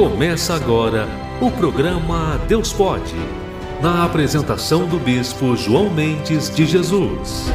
Começa 0.00 0.54
agora 0.54 1.06
o 1.42 1.50
programa 1.50 2.40
Deus 2.48 2.72
Pode, 2.72 3.14
na 3.82 4.02
apresentação 4.02 4.86
do 4.86 4.98
Bispo 4.98 5.54
João 5.54 5.90
Mendes 5.90 6.48
de 6.48 6.64
Jesus. 6.64 7.52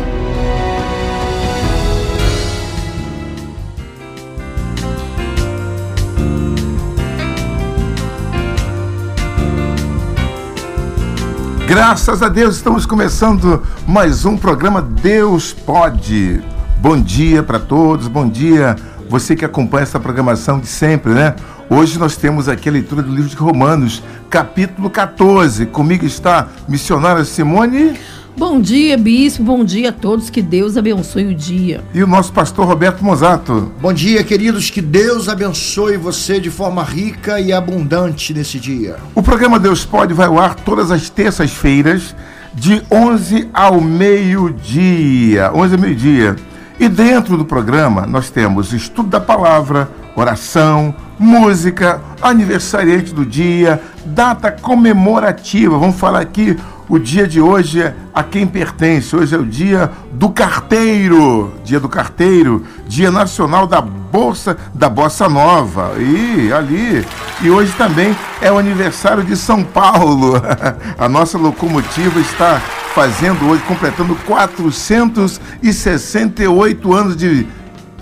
Graças 11.68 12.22
a 12.22 12.30
Deus, 12.30 12.58
estamos 12.58 12.86
começando 12.86 13.64
mais 13.88 14.24
um 14.24 14.38
programa 14.38 14.84
Deus 14.84 15.52
Pode. 15.52 16.44
Bom 16.78 17.02
dia 17.02 17.42
para 17.42 17.58
todos, 17.58 18.08
bom 18.08 18.30
dia 18.30 18.76
você 19.10 19.36
que 19.36 19.46
acompanha 19.46 19.84
essa 19.84 20.00
programação 20.00 20.60
de 20.60 20.68
sempre, 20.68 21.14
né? 21.14 21.36
Hoje 21.70 21.98
nós 21.98 22.16
temos 22.16 22.48
aqui 22.48 22.70
a 22.70 22.72
leitura 22.72 23.02
do 23.02 23.12
livro 23.12 23.30
de 23.30 23.36
Romanos, 23.36 24.04
capítulo 24.30 24.88
14. 24.88 25.66
Comigo 25.66 26.06
está 26.06 26.48
missionária 26.68 27.26
Simone. 27.26 27.94
Bom 28.38 28.62
dia, 28.62 28.96
bispo. 28.98 29.44
Bom 29.44 29.64
dia 29.64 29.90
a 29.90 29.92
todos. 29.92 30.30
Que 30.30 30.44
Deus 30.44 30.78
abençoe 30.78 31.26
o 31.26 31.34
dia. 31.34 31.84
E 31.92 32.04
o 32.04 32.08
nosso 32.08 32.32
pastor 32.32 32.68
Roberto 32.68 33.04
Mosato. 33.04 33.72
Bom 33.82 33.92
dia, 33.92 34.24
queridos. 34.24 34.70
Que 34.70 34.82
Deus 34.82 35.28
abençoe 35.28 35.98
você 35.98 36.40
de 36.40 36.52
forma 36.52 36.84
rica 36.84 37.40
e 37.40 37.52
abundante 37.52 38.32
nesse 38.32 38.60
dia. 38.60 38.98
O 39.16 39.24
programa 39.24 39.58
Deus 39.58 39.84
Pode 39.84 40.14
vai 40.14 40.28
ao 40.28 40.38
ar 40.38 40.54
todas 40.54 40.92
as 40.92 41.10
terças-feiras, 41.10 42.16
de 42.54 42.84
11 42.92 43.50
ao 43.52 43.82
meio-dia. 43.82 45.52
11 45.52 45.76
ao 45.76 45.82
meio-dia. 45.82 46.36
E 46.80 46.90
dentro 46.90 47.38
do 47.38 47.46
programa 47.46 48.06
nós 48.06 48.30
temos 48.30 48.74
estudo 48.74 49.10
da 49.10 49.20
palavra, 49.20 49.90
oração, 50.16 50.94
música, 51.18 52.02
aniversariante 52.22 53.14
do 53.14 53.26
dia, 53.26 53.82
data 54.06 54.52
comemorativa. 54.52 55.78
Vamos 55.78 55.98
falar 55.98 56.20
aqui 56.20 56.58
o 56.88 57.00
dia 57.00 57.28
de 57.28 57.42
hoje 57.42 57.82
é 57.82 57.96
a 58.14 58.24
quem 58.24 58.46
pertence. 58.46 59.16
Hoje 59.16 59.34
é 59.36 59.38
o 59.38 59.46
dia 59.46 59.92
do 60.12 60.30
carteiro, 60.30 61.54
dia 61.64 61.80
do 61.80 61.90
carteiro, 61.90 62.64
dia 62.88 63.10
nacional 63.12 63.66
da 63.68 63.82
bolsa 63.82 64.56
da 64.74 64.90
bossa 64.90 65.28
nova. 65.28 65.94
E 66.00 66.54
ali, 66.54 67.06
e 67.42 67.50
hoje 67.50 67.74
também 67.74 68.16
é 68.42 68.50
o 68.52 68.58
aniversário 68.58 69.24
de 69.24 69.36
São 69.36 69.64
Paulo. 69.64 70.42
A 70.98 71.10
nossa 71.10 71.38
locomotiva 71.38 72.20
está 72.20 72.62
fazendo 72.94 73.50
hoje 73.50 73.64
completando 73.64 74.16
468 74.26 76.94
anos 76.94 77.16
de 77.16 77.48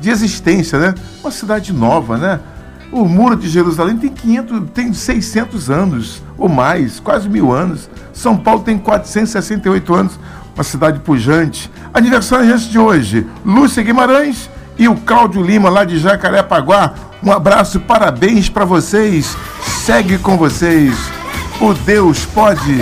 de 0.04 0.10
existência, 0.10 0.78
né? 0.78 0.94
Uma 1.22 1.32
cidade 1.32 1.72
nova, 1.72 2.18
né? 2.18 2.42
O 2.94 3.06
Muro 3.06 3.36
de 3.36 3.50
Jerusalém 3.50 3.98
tem 3.98 4.12
500, 4.12 4.70
tem 4.72 4.94
600 4.94 5.72
anos 5.72 6.22
ou 6.38 6.48
mais, 6.48 7.00
quase 7.00 7.28
mil 7.28 7.52
anos. 7.52 7.90
São 8.14 8.38
Paulo 8.38 8.62
tem 8.62 8.78
468 8.78 9.96
anos, 9.96 10.20
uma 10.54 10.64
cidade 10.64 11.00
pujante. 11.00 11.72
Aniversariante 11.92 12.70
de 12.70 12.78
hoje, 12.78 13.28
Lúcia 13.44 13.82
Guimarães 13.82 14.48
e 14.78 14.88
o 14.88 14.96
Cláudio 14.96 15.42
Lima, 15.42 15.72
lá 15.72 15.84
de 15.84 15.98
Jacarepaguá. 15.98 16.94
Um 17.24 17.32
abraço 17.32 17.80
parabéns 17.80 18.48
para 18.48 18.64
vocês. 18.64 19.36
Segue 19.84 20.20
com 20.20 20.38
vocês. 20.38 20.96
O 21.60 21.74
Deus 21.74 22.28
pode. 22.28 22.78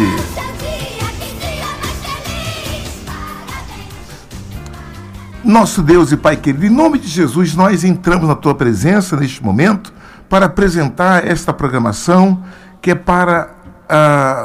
Nosso 5.42 5.82
Deus 5.82 6.12
e 6.12 6.18
Pai 6.18 6.36
querido, 6.36 6.66
em 6.66 6.70
nome 6.70 7.00
de 7.00 7.08
Jesus, 7.08 7.56
nós 7.56 7.86
entramos 7.86 8.28
na 8.28 8.36
tua 8.36 8.54
presença 8.54 9.16
neste 9.16 9.42
momento 9.42 10.01
para 10.32 10.46
apresentar 10.46 11.28
esta 11.28 11.52
programação 11.52 12.42
que 12.82 12.92
é 12.92 12.96
para 12.96 13.52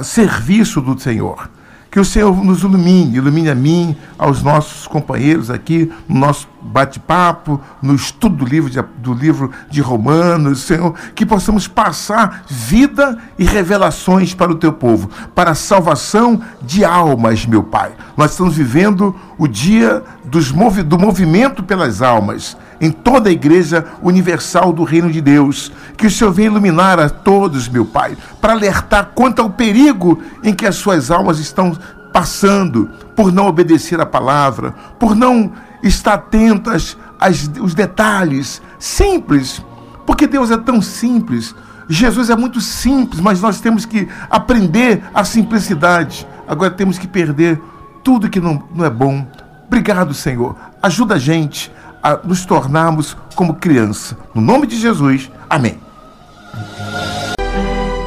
uh, 0.00 0.02
serviço 0.02 0.80
do 0.80 0.98
Senhor. 1.00 1.48
Que 1.92 2.00
o 2.00 2.04
Senhor 2.04 2.34
nos 2.44 2.64
ilumine, 2.64 3.18
ilumine 3.18 3.48
a 3.48 3.54
mim, 3.54 3.96
aos 4.18 4.42
nossos 4.42 4.88
companheiros 4.88 5.48
aqui, 5.48 5.88
no 6.08 6.18
nosso 6.18 6.48
bate-papo, 6.66 7.60
no 7.80 7.94
estudo 7.94 8.36
do 8.36 8.44
livro, 8.44 8.70
de, 8.70 8.82
do 8.98 9.14
livro 9.14 9.50
de 9.70 9.80
Romanos, 9.80 10.62
Senhor, 10.62 10.94
que 11.14 11.24
possamos 11.24 11.66
passar 11.68 12.44
vida 12.48 13.16
e 13.38 13.44
revelações 13.44 14.34
para 14.34 14.52
o 14.52 14.56
teu 14.56 14.72
povo, 14.72 15.08
para 15.34 15.52
a 15.52 15.54
salvação 15.54 16.40
de 16.62 16.84
almas, 16.84 17.46
meu 17.46 17.62
Pai. 17.62 17.92
Nós 18.16 18.32
estamos 18.32 18.56
vivendo 18.56 19.14
o 19.38 19.46
dia 19.46 20.02
dos 20.24 20.52
do 20.84 20.98
movimento 20.98 21.62
pelas 21.62 22.02
almas 22.02 22.56
em 22.80 22.90
toda 22.90 23.28
a 23.28 23.32
igreja 23.32 23.86
universal 24.02 24.72
do 24.72 24.84
reino 24.84 25.10
de 25.10 25.20
Deus. 25.20 25.72
Que 25.96 26.06
o 26.06 26.10
Senhor 26.10 26.32
venha 26.32 26.48
iluminar 26.48 26.98
a 26.98 27.08
todos, 27.08 27.68
meu 27.68 27.84
Pai, 27.84 28.16
para 28.40 28.52
alertar 28.52 29.12
quanto 29.14 29.40
ao 29.40 29.50
perigo 29.50 30.20
em 30.42 30.54
que 30.54 30.66
as 30.66 30.76
suas 30.76 31.10
almas 31.10 31.38
estão 31.38 31.76
passando 32.12 32.90
por 33.14 33.32
não 33.32 33.46
obedecer 33.46 34.00
a 34.00 34.06
palavra, 34.06 34.72
por 34.98 35.14
não 35.14 35.52
estar 35.82 36.14
atentas 36.14 36.96
aos 37.18 37.74
detalhes 37.74 38.62
simples, 38.78 39.62
porque 40.06 40.26
Deus 40.26 40.50
é 40.50 40.56
tão 40.56 40.80
simples. 40.80 41.54
Jesus 41.88 42.30
é 42.30 42.36
muito 42.36 42.60
simples, 42.60 43.20
mas 43.20 43.40
nós 43.40 43.60
temos 43.60 43.84
que 43.84 44.08
aprender 44.28 45.02
a 45.14 45.24
simplicidade. 45.24 46.26
Agora 46.46 46.70
temos 46.70 46.98
que 46.98 47.06
perder 47.06 47.60
tudo 48.02 48.28
que 48.28 48.40
não, 48.40 48.62
não 48.74 48.84
é 48.84 48.90
bom. 48.90 49.26
Obrigado, 49.66 50.14
Senhor. 50.14 50.56
Ajuda 50.82 51.14
a 51.14 51.18
gente 51.18 51.72
a 52.02 52.16
nos 52.24 52.44
tornarmos 52.44 53.16
como 53.34 53.54
criança. 53.54 54.16
No 54.34 54.40
nome 54.40 54.66
de 54.66 54.76
Jesus, 54.76 55.30
amém. 55.50 55.78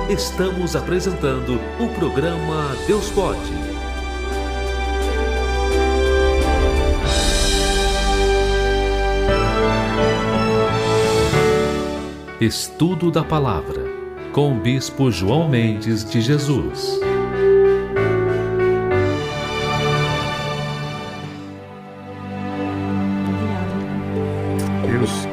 Estamos 0.10 0.76
apresentando 0.76 1.60
o 1.80 1.88
programa 1.90 2.76
Deus 2.88 3.12
Pode. 3.12 3.69
Estudo 12.42 13.12
da 13.12 13.22
Palavra, 13.22 13.84
com 14.32 14.54
o 14.54 14.56
Bispo 14.62 15.12
João 15.12 15.50
Mendes 15.50 16.10
de 16.10 16.22
Jesus. 16.22 16.98
Deus. 24.88 25.28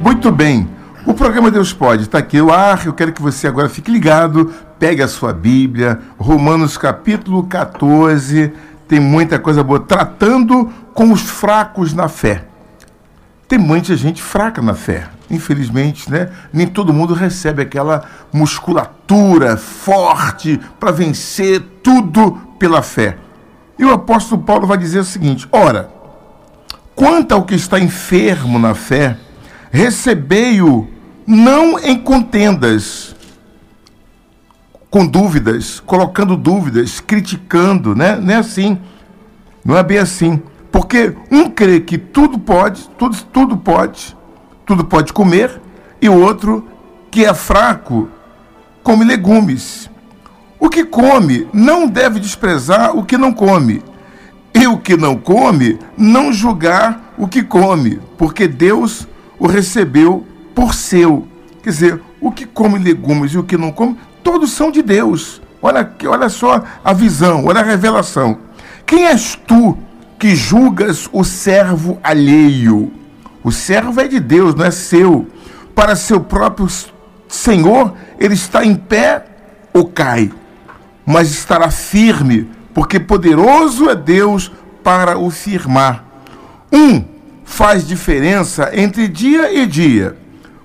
Muito 0.00 0.30
bem. 0.30 0.68
O 1.04 1.12
programa 1.14 1.50
Deus 1.50 1.72
Pode 1.72 2.02
está 2.02 2.18
aqui. 2.18 2.36
Eu, 2.36 2.52
ah, 2.52 2.78
eu 2.86 2.92
quero 2.92 3.12
que 3.12 3.20
você 3.20 3.48
agora 3.48 3.68
fique 3.68 3.90
ligado, 3.90 4.54
pegue 4.78 5.02
a 5.02 5.08
sua 5.08 5.32
Bíblia, 5.32 5.98
Romanos 6.16 6.78
capítulo 6.78 7.42
14. 7.42 8.52
Tem 8.86 9.00
muita 9.00 9.40
coisa 9.40 9.64
boa. 9.64 9.80
Tratando 9.80 10.72
com 10.94 11.10
os 11.10 11.22
fracos 11.22 11.92
na 11.92 12.06
fé. 12.06 12.44
Tem 13.48 13.58
muita 13.58 13.96
gente 13.96 14.20
fraca 14.20 14.60
na 14.60 14.74
fé. 14.74 15.08
Infelizmente, 15.30 16.10
né? 16.10 16.30
Nem 16.52 16.66
todo 16.66 16.92
mundo 16.92 17.14
recebe 17.14 17.62
aquela 17.62 18.04
musculatura 18.32 19.56
forte 19.56 20.60
para 20.78 20.90
vencer 20.90 21.60
tudo 21.82 22.32
pela 22.58 22.82
fé. 22.82 23.16
E 23.78 23.84
o 23.84 23.92
apóstolo 23.92 24.42
Paulo 24.42 24.66
vai 24.66 24.78
dizer 24.78 25.00
o 25.00 25.04
seguinte: 25.04 25.46
ora, 25.52 25.90
quanto 26.94 27.32
ao 27.32 27.44
que 27.44 27.54
está 27.54 27.78
enfermo 27.78 28.58
na 28.58 28.74
fé, 28.74 29.16
recebei-o 29.70 30.88
não 31.26 31.78
em 31.78 31.98
contendas, 31.98 33.14
com 34.90 35.06
dúvidas, 35.06 35.80
colocando 35.80 36.36
dúvidas, 36.36 37.00
criticando, 37.00 37.94
né? 37.94 38.16
Não 38.16 38.34
é 38.34 38.36
assim. 38.36 38.78
Não 39.64 39.76
é 39.76 39.82
bem 39.82 39.98
assim. 39.98 40.42
Porque 40.70 41.14
um 41.30 41.48
crê 41.50 41.80
que 41.80 41.96
tudo 41.96 42.38
pode, 42.38 42.88
tudo, 42.98 43.16
tudo 43.32 43.56
pode, 43.56 44.16
tudo 44.64 44.84
pode 44.84 45.12
comer, 45.12 45.60
e 46.00 46.08
o 46.08 46.20
outro, 46.20 46.66
que 47.10 47.24
é 47.24 47.32
fraco, 47.32 48.08
come 48.82 49.04
legumes. 49.04 49.90
O 50.58 50.68
que 50.68 50.84
come 50.84 51.48
não 51.52 51.86
deve 51.86 52.20
desprezar 52.20 52.96
o 52.96 53.04
que 53.04 53.16
não 53.16 53.32
come, 53.32 53.82
e 54.54 54.66
o 54.66 54.78
que 54.78 54.96
não 54.96 55.16
come, 55.16 55.78
não 55.96 56.32
julgar 56.32 57.14
o 57.18 57.28
que 57.28 57.42
come, 57.42 58.00
porque 58.16 58.48
Deus 58.48 59.06
o 59.38 59.46
recebeu 59.46 60.26
por 60.54 60.74
seu. 60.74 61.26
Quer 61.62 61.70
dizer, 61.70 62.02
o 62.20 62.30
que 62.32 62.46
come 62.46 62.78
legumes 62.78 63.32
e 63.32 63.38
o 63.38 63.44
que 63.44 63.56
não 63.56 63.70
come, 63.70 63.96
todos 64.22 64.50
são 64.52 64.70
de 64.70 64.82
Deus. 64.82 65.42
Olha, 65.60 65.90
olha 66.06 66.28
só 66.28 66.62
a 66.84 66.92
visão, 66.92 67.44
olha 67.44 67.60
a 67.60 67.64
revelação. 67.64 68.38
Quem 68.84 69.06
és 69.06 69.38
tu 69.46 69.76
que 70.18 70.34
julgas 70.34 71.08
o 71.12 71.24
servo 71.24 71.98
alheio. 72.02 72.92
O 73.42 73.52
servo 73.52 74.00
é 74.00 74.08
de 74.08 74.18
Deus, 74.18 74.54
não 74.54 74.64
é 74.64 74.70
seu. 74.70 75.28
Para 75.74 75.94
seu 75.94 76.20
próprio 76.20 76.68
Senhor, 77.28 77.94
ele 78.18 78.34
está 78.34 78.64
em 78.64 78.74
pé 78.74 79.24
ou 79.72 79.86
cai, 79.86 80.32
mas 81.04 81.30
estará 81.30 81.70
firme, 81.70 82.48
porque 82.72 82.98
poderoso 82.98 83.90
é 83.90 83.94
Deus 83.94 84.50
para 84.82 85.18
o 85.18 85.30
firmar. 85.30 86.04
Um 86.72 87.04
faz 87.44 87.86
diferença 87.86 88.70
entre 88.72 89.06
dia 89.06 89.52
e 89.52 89.66
dia, 89.66 90.16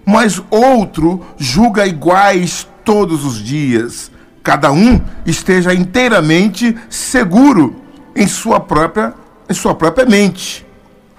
mas 0.06 0.42
outro 0.50 1.26
julga 1.38 1.86
iguais 1.86 2.68
todos 2.84 3.26
os 3.26 3.38
dias. 3.38 4.12
Cada 4.44 4.72
um 4.72 5.00
esteja 5.26 5.74
inteiramente 5.74 6.76
seguro 6.90 7.76
em 8.16 8.28
sua 8.28 8.60
própria, 8.60 9.14
em 9.52 9.54
sua 9.54 9.76
própria 9.76 10.06
mente. 10.06 10.66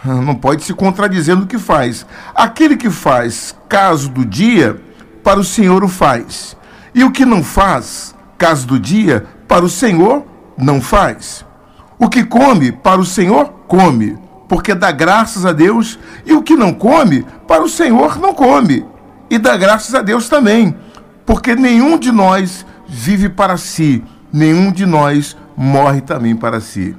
Ah, 0.04 0.14
não 0.14 0.34
pode 0.34 0.64
se 0.64 0.74
contradizer 0.74 1.36
no 1.36 1.46
que 1.46 1.58
faz. 1.58 2.04
Aquele 2.34 2.76
que 2.76 2.90
faz 2.90 3.54
caso 3.68 4.08
do 4.08 4.24
dia, 4.24 4.80
para 5.22 5.38
o 5.38 5.44
Senhor 5.44 5.84
o 5.84 5.88
faz. 5.88 6.56
E 6.94 7.04
o 7.04 7.12
que 7.12 7.24
não 7.24 7.42
faz 7.44 8.14
caso 8.36 8.66
do 8.66 8.78
dia, 8.78 9.24
para 9.46 9.64
o 9.64 9.68
Senhor 9.68 10.24
não 10.58 10.80
faz. 10.80 11.44
O 11.98 12.08
que 12.08 12.24
come, 12.24 12.72
para 12.72 13.00
o 13.00 13.04
Senhor 13.04 13.48
come, 13.68 14.18
porque 14.48 14.74
dá 14.74 14.90
graças 14.90 15.46
a 15.46 15.52
Deus. 15.52 15.98
E 16.26 16.32
o 16.32 16.42
que 16.42 16.56
não 16.56 16.74
come, 16.74 17.24
para 17.46 17.62
o 17.62 17.68
Senhor 17.68 18.18
não 18.18 18.34
come, 18.34 18.84
e 19.30 19.38
dá 19.38 19.56
graças 19.56 19.94
a 19.94 20.02
Deus 20.02 20.28
também, 20.28 20.76
porque 21.24 21.54
nenhum 21.54 21.96
de 21.96 22.10
nós 22.10 22.66
vive 22.88 23.28
para 23.28 23.56
si, 23.56 24.02
nenhum 24.32 24.72
de 24.72 24.84
nós 24.84 25.36
morre 25.56 26.00
também 26.00 26.34
para 26.34 26.60
si. 26.60 26.96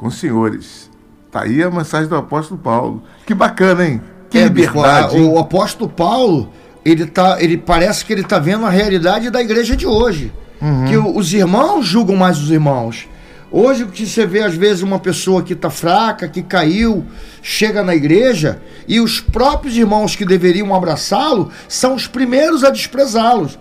Com 0.00 0.06
os 0.06 0.18
senhores. 0.18 0.90
Tá 1.30 1.42
aí 1.42 1.62
a 1.62 1.70
mensagem 1.70 2.08
do 2.08 2.16
apóstolo 2.16 2.58
Paulo. 2.58 3.02
Que 3.26 3.34
bacana, 3.34 3.86
hein? 3.86 4.00
Que 4.30 4.38
É, 4.38 4.44
liberdade. 4.44 5.14
o, 5.14 5.18
hein? 5.18 5.28
o 5.28 5.38
apóstolo 5.38 5.90
Paulo, 5.90 6.50
ele 6.82 7.04
tá, 7.04 7.36
ele 7.38 7.58
parece 7.58 8.02
que 8.02 8.10
ele 8.14 8.24
tá 8.24 8.38
vendo 8.38 8.64
a 8.64 8.70
realidade 8.70 9.28
da 9.28 9.42
igreja 9.42 9.76
de 9.76 9.86
hoje. 9.86 10.32
Uhum. 10.58 10.86
Que 10.86 10.96
os 10.96 11.30
irmãos 11.34 11.84
julgam 11.84 12.16
mais 12.16 12.38
os 12.38 12.50
irmãos. 12.50 13.06
Hoje 13.52 13.84
que 13.84 14.06
você 14.06 14.24
vê 14.24 14.40
às 14.42 14.54
vezes 14.54 14.82
uma 14.82 14.98
pessoa 14.98 15.42
que 15.42 15.54
tá 15.54 15.68
fraca, 15.68 16.26
que 16.26 16.42
caiu, 16.42 17.04
chega 17.42 17.82
na 17.82 17.94
igreja 17.94 18.62
e 18.88 19.00
os 19.00 19.20
próprios 19.20 19.76
irmãos 19.76 20.16
que 20.16 20.24
deveriam 20.24 20.74
abraçá-lo 20.74 21.50
são 21.68 21.94
os 21.94 22.06
primeiros 22.06 22.64
a 22.64 22.70
desprezá-los. 22.70 23.58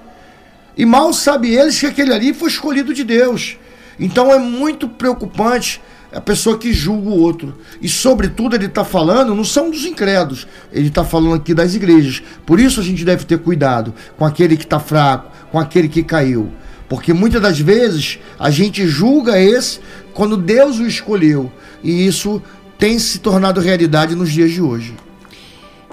E 0.78 0.86
mal 0.86 1.12
sabe 1.12 1.54
eles 1.54 1.78
que 1.78 1.86
aquele 1.88 2.14
ali 2.14 2.34
foi 2.34 2.48
escolhido 2.48 2.94
de 2.94 3.04
Deus. 3.04 3.58
Então 4.00 4.32
é 4.34 4.40
muito 4.40 4.88
preocupante 4.88 5.82
a 6.12 6.22
pessoa 6.22 6.58
que 6.58 6.74
julga 6.74 7.10
o 7.10 7.20
outro. 7.20 7.56
E 7.82 7.88
sobretudo 7.88 8.56
ele 8.56 8.66
está 8.66 8.84
falando, 8.84 9.36
não 9.36 9.44
são 9.44 9.70
dos 9.70 9.86
incrédulos, 9.86 10.48
ele 10.72 10.88
está 10.88 11.04
falando 11.04 11.36
aqui 11.36 11.54
das 11.54 11.76
igrejas. 11.76 12.22
Por 12.46 12.60
isso 12.60 12.80
a 12.80 12.84
gente 12.84 13.06
deve 13.06 13.26
ter 13.26 13.38
cuidado 13.40 13.94
com 14.18 14.26
aquele 14.26 14.58
que 14.58 14.64
está 14.64 14.80
fraco, 14.80 15.32
com 15.52 15.60
aquele 15.60 15.88
que 15.88 16.04
caiu. 16.04 16.52
Porque 16.88 17.14
muitas 17.14 17.42
das 17.42 17.60
vezes 17.60 18.20
a 18.40 18.50
gente 18.50 18.88
julga 18.88 19.40
esse 19.40 19.80
quando 20.14 20.36
Deus 20.36 20.80
o 20.80 20.88
escolheu. 20.88 21.52
E 21.84 22.08
isso 22.08 22.42
tem 22.78 22.98
se 22.98 23.20
tornado 23.20 23.62
realidade 23.62 24.16
nos 24.16 24.32
dias 24.32 24.52
de 24.52 24.62
hoje. 24.62 24.96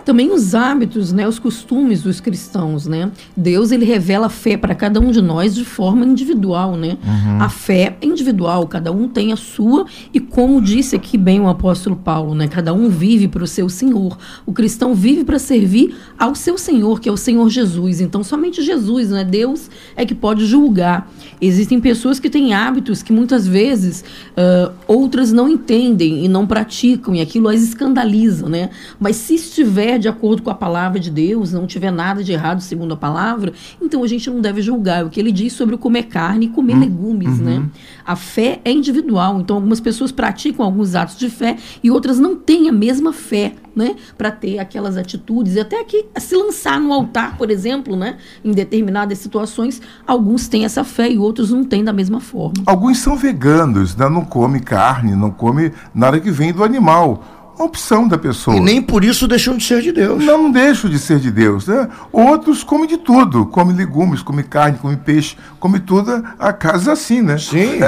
Também 0.07 0.33
os 0.33 0.55
hábitos, 0.55 1.13
né, 1.13 1.27
os 1.27 1.41
costumes 1.41 2.01
dos 2.01 2.21
cristãos, 2.21 2.87
né? 2.87 3.11
Deus 3.37 3.73
ele 3.73 3.85
revela 3.85 4.27
a 4.27 4.31
fé 4.31 4.57
para 4.57 4.73
cada 4.73 5.01
um 5.01 5.11
de 5.11 5.21
nós 5.21 5.53
de 5.53 5.65
forma 5.65 6.07
individual, 6.07 6.77
né? 6.77 6.97
A 7.41 7.49
fé 7.49 7.97
é 8.01 8.07
individual, 8.07 8.69
cada 8.69 8.93
um 8.93 9.09
tem 9.09 9.33
a 9.33 9.37
sua 9.37 9.85
e 10.15 10.21
como 10.21 10.63
disse 10.63 10.95
aqui 10.95 11.19
bem 11.19 11.41
o 11.41 11.49
apóstolo 11.49 11.97
Paulo, 11.97 12.37
né? 12.37 12.47
Cada 12.47 12.73
um 12.73 12.89
vive 12.89 13.27
para 13.27 13.43
o 13.43 13.49
seu 13.49 13.69
Senhor. 13.69 14.17
O 14.47 14.53
cristão 14.53 14.95
vive 14.95 15.25
para 15.25 15.41
servir 15.41 15.97
ao 16.17 16.37
seu 16.37 16.57
Senhor, 16.57 17.01
que 17.01 17.09
é 17.09 17.13
o 17.13 17.17
Senhor 17.17 17.51
Jesus. 17.51 18.01
Então 18.01 18.23
somente 18.23 18.63
Jesus, 18.63 19.11
né? 19.11 19.25
Deus 19.25 19.69
é 19.97 20.07
que 20.07 20.15
pode 20.15 20.47
julgar. 20.47 21.11
Existem 21.41 21.81
pessoas 21.81 22.21
que 22.21 22.31
têm 22.31 22.55
hábitos 22.55 23.03
que 23.03 23.13
muitas 23.13 23.47
vezes 23.47 24.05
ah, 24.37 24.71
outras 24.87 25.33
não 25.33 25.49
entendem 25.49 26.25
e 26.25 26.29
não 26.29 26.47
praticam 26.47 27.13
e 27.13 27.21
aquilo 27.21 27.49
as 27.49 27.61
escandaliza, 27.61 28.49
né? 28.49 28.71
Mas 29.01 29.17
se 29.17 29.35
estiver 29.35 29.96
de 29.99 30.09
acordo 30.09 30.43
com 30.43 30.51
a 30.51 30.55
palavra 30.55 30.99
de 30.99 31.11
Deus, 31.11 31.53
não 31.53 31.67
tiver 31.67 31.91
nada 31.91 32.25
de 32.25 32.33
errado 32.33 32.61
segundo 32.61 32.95
a 32.95 32.97
palavra, 32.97 33.53
então 33.81 34.03
a 34.03 34.07
gente 34.07 34.29
não 34.29 34.41
deve 34.41 34.61
julgar. 34.61 35.05
O 35.05 35.11
que 35.11 35.21
ele 35.21 35.33
diz 35.33 35.53
sobre 35.53 35.75
o 35.75 35.79
comer 35.79 36.05
carne 36.05 36.47
e 36.47 36.49
comer 36.49 36.77
legumes, 36.77 37.39
né? 37.39 37.65
A 38.05 38.17
fé 38.17 38.61
é 38.65 38.73
individual, 38.73 39.41
então 39.41 39.57
algumas 39.57 39.81
pessoas 39.81 40.11
praticam 40.11 40.65
alguns 40.65 40.95
atos 40.95 41.17
de 41.17 41.29
fé 41.29 41.57
e 41.83 41.91
outras 41.91 42.19
não 42.19 42.37
têm 42.37 42.69
a 42.69 42.73
mesma 42.73 43.13
fé, 43.13 43.55
né? 43.75 43.95
Para 44.17 44.31
ter 44.31 44.59
aquelas 44.59 44.97
atitudes 44.97 45.55
e 45.55 45.61
até 45.61 45.83
que 45.85 46.07
se 46.19 46.35
lançar 46.35 46.81
no 46.81 46.93
altar, 46.93 47.37
por 47.37 47.51
exemplo, 47.51 47.95
né? 47.97 48.17
Em 48.45 48.53
determinadas 48.53 49.19
situações, 49.19 49.81
alguns 50.07 50.49
têm 50.49 50.65
essa 50.65 50.83
fé 50.83 51.11
e 51.11 51.19
outros 51.19 51.51
não 51.51 51.65
têm 51.65 51.85
da 51.85 51.93
mesma 51.93 52.21
forma. 52.21 52.55
Alguns 52.65 52.99
são 52.99 53.17
veganos, 53.17 53.95
né? 53.95 54.09
não 54.09 54.25
come 54.25 54.61
carne, 54.61 55.15
não 55.15 55.31
come 55.31 55.73
nada 55.95 56.19
que 56.19 56.31
vem 56.31 56.53
do 56.53 56.65
animal. 56.65 57.36
Opção 57.59 58.07
da 58.07 58.19
pessoa. 58.19 58.57
E 58.57 58.61
nem 58.61 58.83
por 58.83 59.03
isso 59.03 59.27
deixam 59.27 59.57
de 59.57 59.65
ser 59.65 59.81
de 59.81 59.91
Deus. 59.93 60.23
Não, 60.25 60.51
deixam 60.51 60.91
de 60.91 60.99
ser 60.99 61.19
de 61.19 61.31
Deus. 61.31 61.67
Né? 61.67 61.89
Outros 62.13 62.63
comem 62.63 62.87
de 62.87 62.99
tudo. 62.99 63.47
Come 63.47 63.73
legumes, 63.73 64.21
come 64.23 64.43
carne, 64.43 64.79
come 64.79 64.97
peixe, 64.97 65.37
come 65.59 65.81
tudo. 65.81 66.23
A 66.39 66.53
casa 66.53 66.91
é 66.91 66.93
assim, 66.93 67.23
né? 67.23 67.39
Sim, 67.39 67.81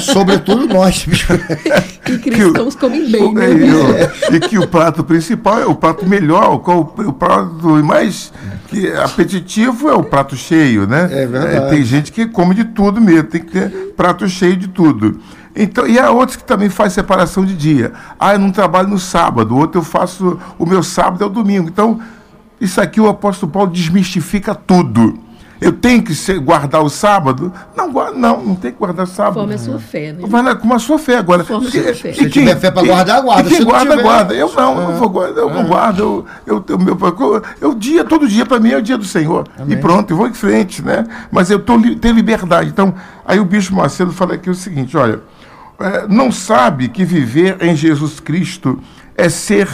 sobretudo 0.00 0.66
nós. 0.66 1.06
E 2.06 2.18
cristãos 2.18 2.74
comem 2.76 3.10
bem, 3.10 3.32
né? 3.32 3.50
e, 3.50 3.72
o- 3.72 4.36
e 4.36 4.40
que 4.40 4.58
o 4.58 4.68
prato 4.68 5.02
principal 5.02 5.58
é 5.60 5.64
o 5.66 5.74
prato 5.74 6.04
melhor, 6.06 6.52
o, 6.54 6.80
o 7.08 7.12
prato 7.14 7.66
mais 7.82 8.30
que 8.68 8.86
é 8.88 9.02
apetitivo 9.02 9.88
é 9.88 9.94
o 9.94 10.02
prato 10.02 10.36
cheio, 10.36 10.86
né? 10.86 11.08
É 11.10 11.26
verdade. 11.26 11.70
tem 11.70 11.82
gente 11.82 12.12
que 12.12 12.26
come 12.26 12.54
de 12.54 12.64
tudo 12.64 13.00
mesmo, 13.00 13.24
tem 13.24 13.40
que 13.40 13.52
ter 13.52 13.70
prato 13.96 14.28
cheio 14.28 14.54
de 14.54 14.68
tudo. 14.68 15.18
Então, 15.56 15.86
e 15.86 15.98
há 15.98 16.10
outros 16.10 16.36
que 16.36 16.44
também 16.44 16.68
fazem 16.68 16.90
separação 16.94 17.44
de 17.44 17.54
dia. 17.54 17.92
Ah, 18.18 18.32
eu 18.34 18.38
não 18.38 18.50
trabalho 18.50 18.88
no 18.88 18.98
sábado, 18.98 19.56
outro 19.56 19.80
eu 19.80 19.84
faço, 19.84 20.38
o 20.58 20.66
meu 20.66 20.82
sábado 20.82 21.22
é 21.22 21.26
o 21.26 21.30
domingo. 21.30 21.68
Então, 21.68 22.00
isso 22.60 22.80
aqui 22.80 23.00
o 23.00 23.08
apóstolo 23.08 23.52
Paulo 23.52 23.70
desmistifica 23.70 24.54
tudo. 24.54 25.18
Eu 25.60 25.72
tenho 25.72 26.02
que 26.02 26.14
ser- 26.14 26.40
guardar 26.40 26.82
o 26.82 26.90
sábado? 26.90 27.50
Não, 27.76 27.88
não, 28.12 28.42
não 28.44 28.54
tem 28.56 28.72
que 28.72 28.76
guardar 28.78 29.06
sábado. 29.06 29.34
Conforme 29.34 29.54
a 29.54 29.58
sua 29.58 29.78
fé, 29.78 30.12
né? 30.12 30.42
Lá, 30.42 30.54
com 30.56 30.74
a 30.74 30.78
sua 30.80 30.98
fé 30.98 31.16
agora. 31.16 31.42
A 31.42 31.44
sua 31.44 31.60
fé. 31.62 31.90
E 32.10 32.14
Se 32.14 32.28
tiver 32.28 32.58
fé 32.58 32.70
pra 32.72 32.82
guardar, 32.82 33.22
guarda. 33.22 33.42
E 33.42 33.48
quem 33.48 33.58
Se 33.58 33.64
não 33.64 33.70
guarda, 33.70 33.90
tiver- 33.92 34.02
guarda. 34.02 34.34
Eu 34.34 34.52
não, 34.52 34.90
eu 34.90 34.96
vou 34.98 35.08
guardar, 35.08 35.38
eu 35.44 35.50
não 35.50 35.64
guardo. 35.64 35.98
Eu, 36.00 36.26
eu, 36.44 36.64
eu, 36.68 36.78
meu, 36.78 36.98
eu, 37.00 37.42
eu, 37.60 37.74
dia, 37.74 38.04
todo 38.04 38.26
dia 38.28 38.44
para 38.44 38.58
mim 38.58 38.70
é 38.72 38.76
o 38.78 38.82
dia 38.82 38.98
do 38.98 39.04
Senhor. 39.04 39.46
E 39.68 39.76
pronto, 39.76 40.10
eu 40.10 40.16
vou 40.16 40.26
em 40.28 40.34
frente, 40.34 40.82
né? 40.82 41.06
Mas 41.30 41.48
eu 41.50 41.58
tô, 41.60 41.80
tenho 42.00 42.14
liberdade. 42.14 42.68
Então, 42.68 42.92
aí 43.24 43.38
o 43.38 43.44
Bispo 43.44 43.76
Macedo 43.76 44.12
fala 44.12 44.34
aqui 44.34 44.50
o 44.50 44.54
seguinte: 44.54 44.96
olha, 44.96 45.20
não 46.08 46.30
sabe 46.30 46.88
que 46.88 47.04
viver 47.04 47.62
em 47.62 47.74
Jesus 47.74 48.20
Cristo 48.20 48.80
é 49.16 49.28
ser, 49.28 49.68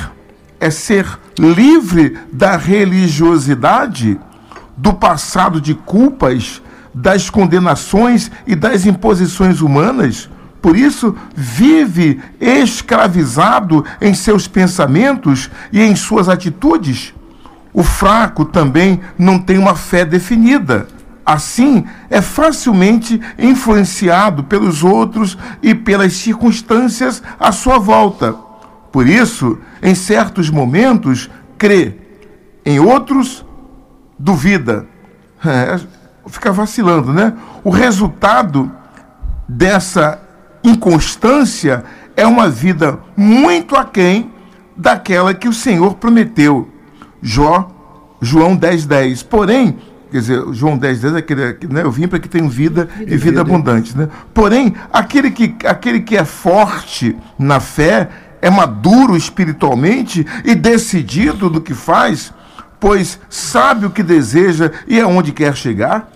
é 0.58 0.70
ser 0.70 1.06
livre 1.38 2.18
da 2.32 2.56
religiosidade? 2.56 4.18
do 4.80 4.94
passado 4.94 5.60
de 5.60 5.74
culpas, 5.74 6.62
das 6.94 7.28
condenações 7.28 8.30
e 8.46 8.54
das 8.54 8.86
imposições 8.86 9.60
humanas. 9.60 10.30
Por 10.62 10.74
isso, 10.74 11.14
vive 11.34 12.20
escravizado 12.40 13.84
em 14.00 14.14
seus 14.14 14.48
pensamentos 14.48 15.50
e 15.70 15.82
em 15.82 15.94
suas 15.94 16.28
atitudes. 16.30 17.14
O 17.72 17.82
fraco 17.82 18.44
também 18.44 19.00
não 19.18 19.38
tem 19.38 19.58
uma 19.58 19.74
fé 19.74 20.04
definida. 20.04 20.88
Assim, 21.32 21.84
é 22.10 22.20
facilmente 22.20 23.20
influenciado 23.38 24.42
pelos 24.42 24.82
outros 24.82 25.38
e 25.62 25.76
pelas 25.76 26.14
circunstâncias 26.14 27.22
à 27.38 27.52
sua 27.52 27.78
volta. 27.78 28.34
Por 28.90 29.06
isso, 29.06 29.56
em 29.80 29.94
certos 29.94 30.50
momentos, 30.50 31.30
crê, 31.56 31.94
em 32.66 32.80
outros, 32.80 33.46
duvida. 34.18 34.88
É, 35.46 35.78
fica 36.26 36.50
vacilando, 36.50 37.12
né? 37.12 37.32
O 37.62 37.70
resultado 37.70 38.68
dessa 39.48 40.20
inconstância 40.64 41.84
é 42.16 42.26
uma 42.26 42.48
vida 42.48 42.98
muito 43.16 43.76
aquém 43.76 44.32
daquela 44.76 45.32
que 45.32 45.48
o 45.48 45.52
Senhor 45.52 45.94
prometeu. 45.94 46.68
Jó, 47.22 47.70
João 48.20 48.56
10, 48.56 48.84
10. 48.86 49.22
Porém, 49.22 49.78
quer 50.10 50.18
dizer, 50.18 50.42
João 50.52 50.76
10, 50.76 51.00
10 51.00 51.14
é 51.14 51.18
aquele, 51.18 51.42
né, 51.68 51.82
eu 51.82 51.90
vim 51.90 52.08
para 52.08 52.18
que 52.18 52.28
tenham 52.28 52.48
vida, 52.48 52.88
e 53.00 53.16
vida 53.16 53.40
abundante. 53.40 53.96
Né? 53.96 54.08
Porém, 54.34 54.74
aquele 54.92 55.30
que, 55.30 55.54
aquele 55.66 56.00
que 56.00 56.16
é 56.16 56.24
forte 56.24 57.16
na 57.38 57.60
fé, 57.60 58.08
é 58.42 58.50
maduro 58.50 59.16
espiritualmente 59.16 60.26
e 60.44 60.54
decidido 60.54 61.50
no 61.50 61.60
que 61.60 61.74
faz, 61.74 62.32
pois 62.78 63.20
sabe 63.28 63.86
o 63.86 63.90
que 63.90 64.02
deseja 64.02 64.72
e 64.88 64.98
aonde 65.00 65.32
quer 65.32 65.54
chegar, 65.54 66.10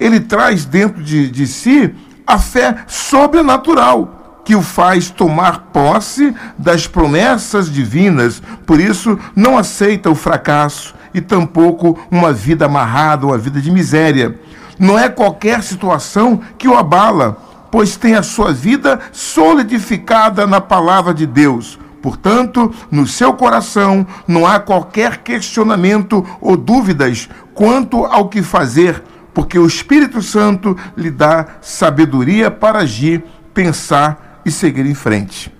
ele 0.00 0.20
traz 0.20 0.64
dentro 0.64 1.02
de, 1.02 1.30
de 1.30 1.46
si 1.46 1.94
a 2.26 2.38
fé 2.38 2.84
sobrenatural 2.86 4.40
que 4.44 4.54
o 4.54 4.62
faz 4.62 5.10
tomar 5.10 5.70
posse 5.72 6.34
das 6.56 6.86
promessas 6.86 7.70
divinas. 7.70 8.40
Por 8.64 8.80
isso, 8.80 9.18
não 9.34 9.58
aceita 9.58 10.08
o 10.08 10.14
fracasso 10.14 10.95
e 11.16 11.20
tampouco 11.22 11.98
uma 12.10 12.30
vida 12.30 12.66
amarrada, 12.66 13.26
uma 13.26 13.38
vida 13.38 13.58
de 13.58 13.70
miséria. 13.70 14.38
Não 14.78 14.98
é 14.98 15.08
qualquer 15.08 15.62
situação 15.62 16.38
que 16.58 16.68
o 16.68 16.76
abala, 16.76 17.38
pois 17.70 17.96
tem 17.96 18.14
a 18.14 18.22
sua 18.22 18.52
vida 18.52 19.00
solidificada 19.12 20.46
na 20.46 20.60
palavra 20.60 21.14
de 21.14 21.26
Deus. 21.26 21.78
Portanto, 22.02 22.70
no 22.90 23.06
seu 23.06 23.32
coração 23.32 24.06
não 24.28 24.46
há 24.46 24.60
qualquer 24.60 25.22
questionamento 25.22 26.24
ou 26.38 26.54
dúvidas 26.54 27.30
quanto 27.54 28.04
ao 28.04 28.28
que 28.28 28.42
fazer, 28.42 29.02
porque 29.32 29.58
o 29.58 29.66
Espírito 29.66 30.20
Santo 30.20 30.76
lhe 30.94 31.10
dá 31.10 31.46
sabedoria 31.62 32.50
para 32.50 32.80
agir, 32.80 33.24
pensar 33.54 34.42
e 34.44 34.50
seguir 34.50 34.84
em 34.84 34.94
frente. 34.94 35.50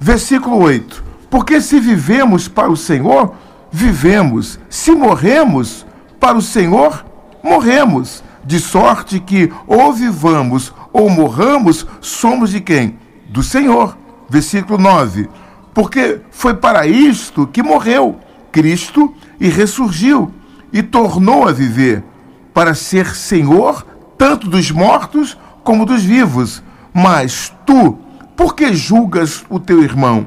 Versículo 0.00 0.56
8: 0.56 1.04
Porque 1.28 1.60
se 1.60 1.78
vivemos 1.78 2.48
para 2.48 2.70
o 2.70 2.76
Senhor, 2.76 3.34
vivemos, 3.74 4.60
se 4.70 4.92
morremos 4.92 5.84
para 6.20 6.38
o 6.38 6.42
Senhor, 6.42 7.04
morremos. 7.42 8.22
De 8.44 8.60
sorte 8.60 9.18
que 9.18 9.50
ou 9.66 9.92
vivamos 9.92 10.72
ou 10.92 11.10
morramos, 11.10 11.86
somos 12.00 12.50
de 12.50 12.60
quem? 12.60 12.98
Do 13.30 13.42
Senhor. 13.42 13.96
Versículo 14.28 14.78
9. 14.78 15.28
Porque 15.72 16.20
foi 16.30 16.54
para 16.54 16.86
isto 16.86 17.48
que 17.48 17.62
morreu 17.62 18.20
Cristo 18.52 19.12
e 19.40 19.48
ressurgiu 19.48 20.30
e 20.72 20.82
tornou 20.82 21.48
a 21.48 21.52
viver, 21.52 22.04
para 22.52 22.74
ser 22.74 23.16
Senhor 23.16 23.84
tanto 24.16 24.48
dos 24.48 24.70
mortos 24.70 25.36
como 25.64 25.84
dos 25.84 26.04
vivos. 26.04 26.62
Mas 26.92 27.52
tu, 27.66 27.98
por 28.36 28.54
que 28.54 28.72
julgas 28.72 29.44
o 29.48 29.58
teu 29.58 29.82
irmão? 29.82 30.26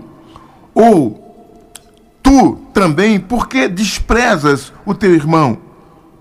Ou 0.74 1.27
tu 2.28 2.56
também, 2.74 3.18
por 3.18 3.48
que 3.48 3.70
desprezas 3.70 4.74
o 4.86 4.94
teu 4.94 5.16
irmão? 5.16 5.60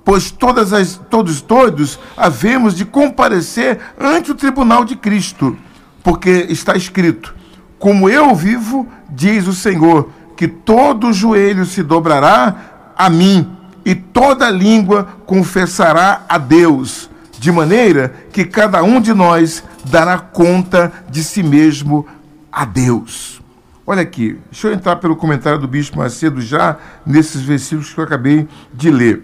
Pois 0.05 0.31
todas 0.31 0.73
as, 0.73 1.01
todos, 1.11 1.41
todos 1.41 1.99
havemos 2.17 2.77
de 2.77 2.85
comparecer 2.85 3.81
ante 3.99 4.31
o 4.31 4.35
tribunal 4.37 4.85
de 4.85 4.95
Cristo, 4.95 5.57
porque 6.05 6.47
está 6.49 6.77
escrito: 6.77 7.35
Como 7.77 8.09
eu 8.09 8.33
vivo, 8.37 8.87
diz 9.11 9.49
o 9.49 9.53
Senhor, 9.53 10.09
que 10.37 10.47
todo 10.47 11.13
joelho 11.13 11.67
se 11.67 11.83
dobrará 11.83 12.93
a 12.97 13.11
mim 13.11 13.51
e 13.85 13.97
toda 13.97 14.49
língua 14.49 15.09
confessará 15.27 16.25
a 16.29 16.39
Deus, 16.39 17.11
de 17.37 17.51
maneira 17.51 18.15
que 18.33 18.45
cada 18.45 18.81
um 18.85 19.01
de 19.01 19.13
nós 19.13 19.65
dará 19.85 20.19
conta 20.19 20.93
de 21.11 21.25
si 21.25 21.43
mesmo 21.43 22.07
a 22.53 22.65
Deus. 22.65 23.43
Olha 23.89 24.03
aqui, 24.03 24.37
deixa 24.51 24.67
eu 24.67 24.73
entrar 24.73 24.97
pelo 24.97 25.15
comentário 25.15 25.61
do 25.61 25.69
Bispo 25.69 25.99
Macedo 25.99 26.41
já 26.41 26.77
nesses 27.07 27.43
versículos 27.43 27.95
que 27.95 28.01
eu 28.01 28.05
acabei 28.05 28.49
de 28.75 28.91
ler. 28.91 29.23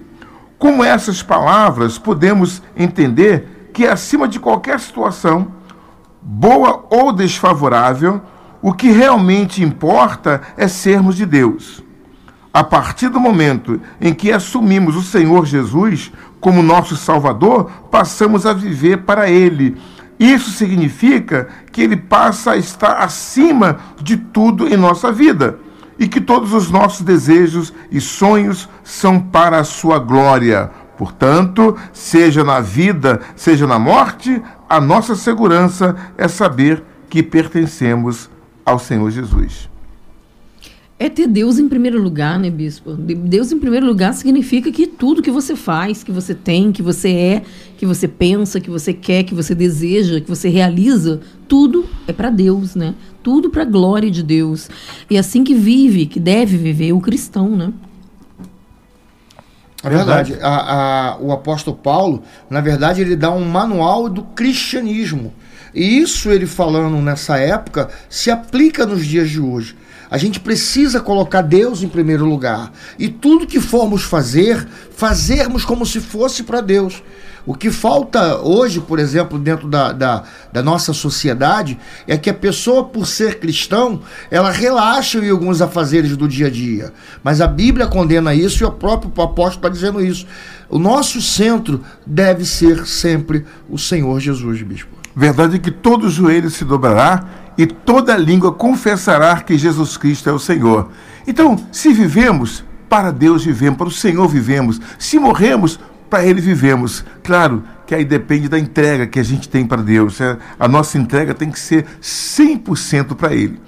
Com 0.56 0.84
essas 0.84 1.20
palavras, 1.20 1.98
podemos 1.98 2.62
entender 2.76 3.70
que, 3.72 3.84
acima 3.84 4.28
de 4.28 4.38
qualquer 4.38 4.78
situação, 4.78 5.48
boa 6.22 6.84
ou 6.90 7.12
desfavorável, 7.12 8.22
o 8.62 8.72
que 8.72 8.92
realmente 8.92 9.64
importa 9.64 10.40
é 10.56 10.68
sermos 10.68 11.16
de 11.16 11.26
Deus. 11.26 11.82
A 12.54 12.62
partir 12.62 13.08
do 13.08 13.18
momento 13.18 13.80
em 14.00 14.14
que 14.14 14.30
assumimos 14.30 14.94
o 14.94 15.02
Senhor 15.02 15.44
Jesus 15.44 16.12
como 16.40 16.62
nosso 16.62 16.96
Salvador, 16.96 17.68
passamos 17.90 18.46
a 18.46 18.52
viver 18.52 18.98
para 18.98 19.28
Ele 19.28 19.76
isso 20.18 20.50
significa 20.50 21.48
que 21.70 21.82
ele 21.82 21.96
passa 21.96 22.52
a 22.52 22.56
estar 22.56 22.98
acima 22.98 23.78
de 24.00 24.16
tudo 24.16 24.68
em 24.68 24.76
nossa 24.76 25.10
vida 25.10 25.58
e 25.98 26.06
que 26.06 26.20
todos 26.20 26.52
os 26.52 26.70
nossos 26.70 27.02
desejos 27.02 27.72
e 27.90 28.00
sonhos 28.00 28.68
são 28.82 29.20
para 29.20 29.58
a 29.58 29.64
sua 29.64 29.98
glória. 29.98 30.70
Portanto, 30.96 31.76
seja 31.92 32.44
na 32.44 32.60
vida, 32.60 33.20
seja 33.34 33.66
na 33.66 33.78
morte, 33.78 34.42
a 34.68 34.80
nossa 34.80 35.16
segurança 35.16 35.96
é 36.16 36.28
saber 36.28 36.82
que 37.08 37.22
pertencemos 37.22 38.30
ao 38.64 38.78
Senhor 38.78 39.10
Jesus. 39.10 39.71
É 41.02 41.08
ter 41.08 41.26
Deus 41.26 41.58
em 41.58 41.68
primeiro 41.68 42.00
lugar, 42.00 42.38
né, 42.38 42.48
bispo? 42.48 42.92
Deus 42.92 43.50
em 43.50 43.58
primeiro 43.58 43.84
lugar 43.84 44.14
significa 44.14 44.70
que 44.70 44.86
tudo 44.86 45.20
que 45.20 45.32
você 45.32 45.56
faz, 45.56 46.04
que 46.04 46.12
você 46.12 46.32
tem, 46.32 46.70
que 46.70 46.80
você 46.80 47.08
é, 47.10 47.42
que 47.76 47.84
você 47.84 48.06
pensa, 48.06 48.60
que 48.60 48.70
você 48.70 48.92
quer, 48.92 49.24
que 49.24 49.34
você 49.34 49.52
deseja, 49.52 50.20
que 50.20 50.28
você 50.28 50.48
realiza, 50.48 51.20
tudo 51.48 51.86
é 52.06 52.12
para 52.12 52.30
Deus, 52.30 52.76
né? 52.76 52.94
Tudo 53.20 53.50
para 53.50 53.62
a 53.62 53.64
glória 53.64 54.08
de 54.12 54.22
Deus. 54.22 54.70
E 55.10 55.16
é 55.16 55.18
assim 55.18 55.42
que 55.42 55.56
vive, 55.56 56.06
que 56.06 56.20
deve 56.20 56.56
viver 56.56 56.92
o 56.92 57.00
cristão, 57.00 57.48
né? 57.48 57.72
É 59.82 59.90
verdade. 59.90 60.38
A, 60.40 61.14
a, 61.14 61.18
o 61.18 61.32
apóstolo 61.32 61.76
Paulo, 61.76 62.22
na 62.48 62.60
verdade, 62.60 63.00
ele 63.00 63.16
dá 63.16 63.32
um 63.32 63.44
manual 63.44 64.08
do 64.08 64.22
cristianismo. 64.22 65.34
E 65.74 65.98
isso 65.98 66.30
ele 66.30 66.46
falando 66.46 66.96
nessa 66.98 67.38
época 67.38 67.90
se 68.08 68.30
aplica 68.30 68.86
nos 68.86 69.04
dias 69.04 69.28
de 69.28 69.40
hoje. 69.40 69.81
A 70.12 70.18
gente 70.18 70.38
precisa 70.38 71.00
colocar 71.00 71.40
Deus 71.40 71.82
em 71.82 71.88
primeiro 71.88 72.26
lugar. 72.26 72.70
E 72.98 73.08
tudo 73.08 73.46
que 73.46 73.58
formos 73.58 74.02
fazer, 74.02 74.68
fazermos 74.94 75.64
como 75.64 75.86
se 75.86 76.00
fosse 76.00 76.42
para 76.42 76.60
Deus. 76.60 77.02
O 77.46 77.54
que 77.54 77.70
falta 77.70 78.36
hoje, 78.36 78.78
por 78.78 78.98
exemplo, 78.98 79.38
dentro 79.38 79.66
da, 79.66 79.90
da, 79.90 80.24
da, 80.52 80.62
nossa 80.62 80.92
sociedade, 80.92 81.78
é 82.06 82.18
que 82.18 82.28
a 82.28 82.34
pessoa, 82.34 82.84
por 82.84 83.06
ser 83.06 83.40
cristão, 83.40 84.02
ela 84.30 84.50
relaxa 84.50 85.18
em 85.18 85.30
alguns 85.30 85.62
afazeres 85.62 86.14
do 86.14 86.28
dia 86.28 86.48
a 86.48 86.50
dia. 86.50 86.92
Mas 87.24 87.40
a 87.40 87.46
Bíblia 87.46 87.86
condena 87.86 88.34
isso 88.34 88.62
e 88.62 88.66
o 88.66 88.70
próprio 88.70 89.10
apóstolo 89.16 89.48
está 89.56 89.68
dizendo 89.70 90.04
isso. 90.04 90.26
O 90.68 90.78
nosso 90.78 91.22
centro 91.22 91.82
deve 92.06 92.44
ser 92.44 92.86
sempre 92.86 93.46
o 93.66 93.78
Senhor 93.78 94.20
Jesus, 94.20 94.60
bispo. 94.60 94.90
Verdade 95.16 95.56
é 95.56 95.58
que 95.58 95.70
todo 95.70 96.10
joelho 96.10 96.50
se 96.50 96.66
dobrará 96.66 97.41
e 97.56 97.66
toda 97.66 98.16
língua 98.16 98.52
confessará 98.52 99.40
que 99.40 99.58
Jesus 99.58 99.96
Cristo 99.96 100.28
é 100.30 100.32
o 100.32 100.38
Senhor. 100.38 100.90
Então, 101.26 101.56
se 101.70 101.92
vivemos, 101.92 102.64
para 102.88 103.10
Deus 103.10 103.44
vivemos, 103.44 103.78
para 103.78 103.88
o 103.88 103.90
Senhor 103.90 104.26
vivemos. 104.28 104.80
Se 104.98 105.18
morremos, 105.18 105.78
para 106.10 106.26
Ele 106.26 106.40
vivemos. 106.40 107.04
Claro 107.22 107.62
que 107.86 107.94
aí 107.94 108.04
depende 108.04 108.48
da 108.48 108.58
entrega 108.58 109.06
que 109.06 109.18
a 109.18 109.22
gente 109.22 109.48
tem 109.48 109.66
para 109.66 109.80
Deus. 109.80 110.20
É, 110.20 110.36
a 110.58 110.68
nossa 110.68 110.98
entrega 110.98 111.32
tem 111.32 111.50
que 111.50 111.58
ser 111.58 111.86
100% 112.02 113.14
para 113.14 113.34
Ele. 113.34 113.58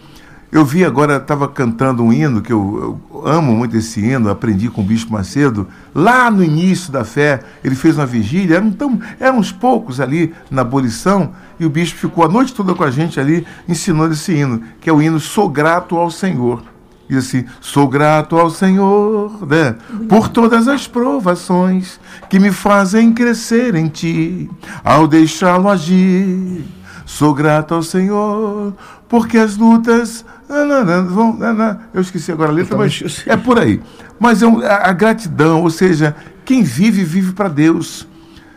Eu 0.55 0.65
vi 0.65 0.85
agora, 0.85 1.17
estava 1.17 1.49
cantando 1.49 2.05
um 2.05 2.13
hino, 2.13 2.41
que 2.41 2.53
eu, 2.53 3.01
eu, 3.13 3.27
amo 3.27 3.53
muito 3.53 3.77
esse 3.77 3.99
hino, 3.99 4.31
aprendi 4.31 4.71
com 4.71 4.83
o 4.83 4.85
Bispo 4.85 5.13
Macedo, 5.13 5.67
lá 5.93 6.31
no 6.31 6.45
início 6.45 6.93
da 6.93 7.05
fé, 7.05 7.41
ele 7.65 7.75
fez 7.75 7.97
uma 7.97 8.07
vigília, 8.07 8.59
eram, 8.59 8.71
tão, 8.71 9.01
eram 9.19 9.39
uns 9.39 9.51
poucos 9.51 9.99
ali 9.99 10.33
na 10.49 10.63
abolição, 10.63 11.33
e 11.59 11.67
o 11.67 11.69
Bispo 11.69 11.99
ficou 11.99 12.25
a 12.25 12.29
noite 12.29 12.55
toda 12.55 12.73
com 12.73 12.85
a 12.85 12.91
gente 12.93 13.19
ali, 13.19 13.45
ensinando 13.69 14.13
esse 14.13 14.33
hino, 14.33 14.63
que 14.81 14.89
é 14.89 14.93
o 14.93 15.03
hino 15.03 15.19
Sou 15.19 15.49
Grato 15.49 15.97
ao 15.97 16.09
Senhor. 16.09 16.63
Diz 17.09 17.27
assim: 17.27 17.45
Sou 17.61 17.87
grato 17.87 18.39
ao 18.39 18.49
Senhor 18.49 19.47
né, 19.47 19.77
por 20.09 20.29
todas 20.29 20.69
as 20.69 20.87
provações 20.87 22.01
que 22.31 22.39
me 22.39 22.51
fazem 22.51 23.13
crescer 23.13 23.75
em 23.75 23.89
Ti, 23.89 24.49
ao 24.83 25.07
deixá-lo 25.07 25.69
agir. 25.69 26.65
Sou 27.05 27.35
grato 27.35 27.75
ao 27.75 27.83
Senhor 27.83 28.73
porque 29.09 29.39
as 29.39 29.57
lutas 29.57 30.25
eu 31.93 32.01
esqueci 32.01 32.31
agora 32.31 32.51
a 32.51 32.55
letra, 32.55 32.77
mas 32.77 33.25
é 33.27 33.37
por 33.37 33.59
aí. 33.59 33.81
Mas 34.19 34.43
é 34.43 34.47
a 34.47 34.93
gratidão, 34.93 35.63
ou 35.63 35.71
seja, 35.71 36.15
quem 36.45 36.63
vive, 36.63 37.03
vive 37.03 37.33
para 37.33 37.49
Deus. 37.49 38.07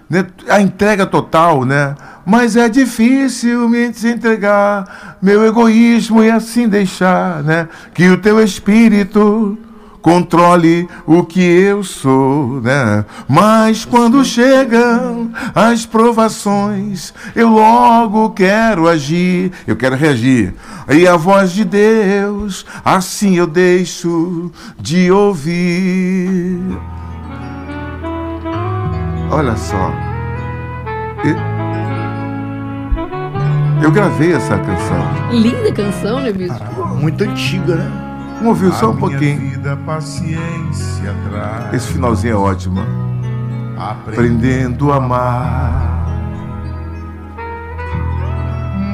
Né? 0.10 0.26
A 0.50 0.62
entrega 0.62 1.06
total, 1.06 1.66
né? 1.66 1.96
Mas 2.26 2.56
é 2.56 2.70
difícil 2.70 3.68
me 3.70 3.88
entregar, 3.88 5.18
meu 5.22 5.46
egoísmo 5.46 6.24
e 6.24 6.30
assim 6.30 6.68
deixar, 6.68 7.44
né? 7.44 7.68
Que 7.94 8.10
o 8.10 8.18
teu 8.18 8.42
espírito 8.44 9.58
controle 10.08 10.88
o 11.06 11.22
que 11.26 11.42
eu 11.42 11.84
sou, 11.84 12.62
né? 12.62 13.04
Mas 13.28 13.84
quando 13.84 14.24
chegam 14.24 15.34
as 15.54 15.86
provações, 15.86 17.14
eu 17.36 17.50
logo 17.50 18.30
quero 18.30 18.88
agir, 18.88 19.52
eu 19.68 19.76
quero 19.76 19.98
reagir. 19.98 20.54
E 20.88 21.06
a 21.06 21.18
voz 21.18 21.52
de 21.52 21.66
Deus, 21.66 22.66
assim 22.86 23.36
eu 23.36 23.46
deixo 23.46 24.50
de 24.80 25.12
ouvir. 25.12 26.58
Olha 29.30 29.58
só. 29.58 29.92
Eu 33.84 33.92
gravei 33.92 34.32
essa 34.32 34.58
canção. 34.58 35.06
Linda 35.34 35.74
canção, 35.74 36.22
né, 36.22 36.32
bicho? 36.32 36.56
muito 36.98 37.24
antiga, 37.24 37.76
né? 37.76 38.07
Vamos 38.38 38.62
ouvir 38.62 38.74
só 38.74 38.92
um 38.92 38.96
pouquinho. 38.96 39.40
Vida, 39.40 39.76
Esse 41.74 41.94
finalzinho 41.94 42.34
é 42.34 42.38
ótimo. 42.38 42.80
Aprendendo 43.78 44.92
a 44.92 44.98
amar. 44.98 45.98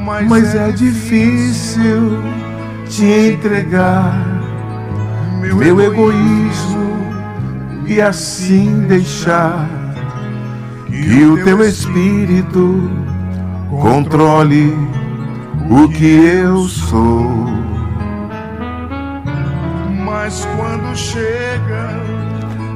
Mas, 0.04 0.28
Mas 0.28 0.54
é, 0.54 0.68
é 0.68 0.72
difícil 0.72 2.18
te 2.88 3.04
entregar 3.04 4.34
meu, 5.40 5.56
meu 5.56 5.80
egoísmo 5.80 6.84
e 7.86 8.00
assim 8.00 8.86
deixar 8.86 9.68
que 10.86 11.24
o 11.24 11.42
teu 11.44 11.62
espírito 11.62 12.90
controle 13.70 14.74
o 15.70 15.88
que 15.88 16.04
eu 16.04 16.68
sou. 16.68 17.73
Mas 20.24 20.42
quando 20.56 20.96
chegam 20.96 22.00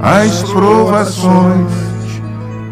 as 0.03 0.43
provações, 0.43 1.73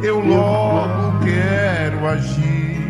eu 0.03 0.21
logo 0.21 1.19
quero 1.25 2.07
agir. 2.07 2.85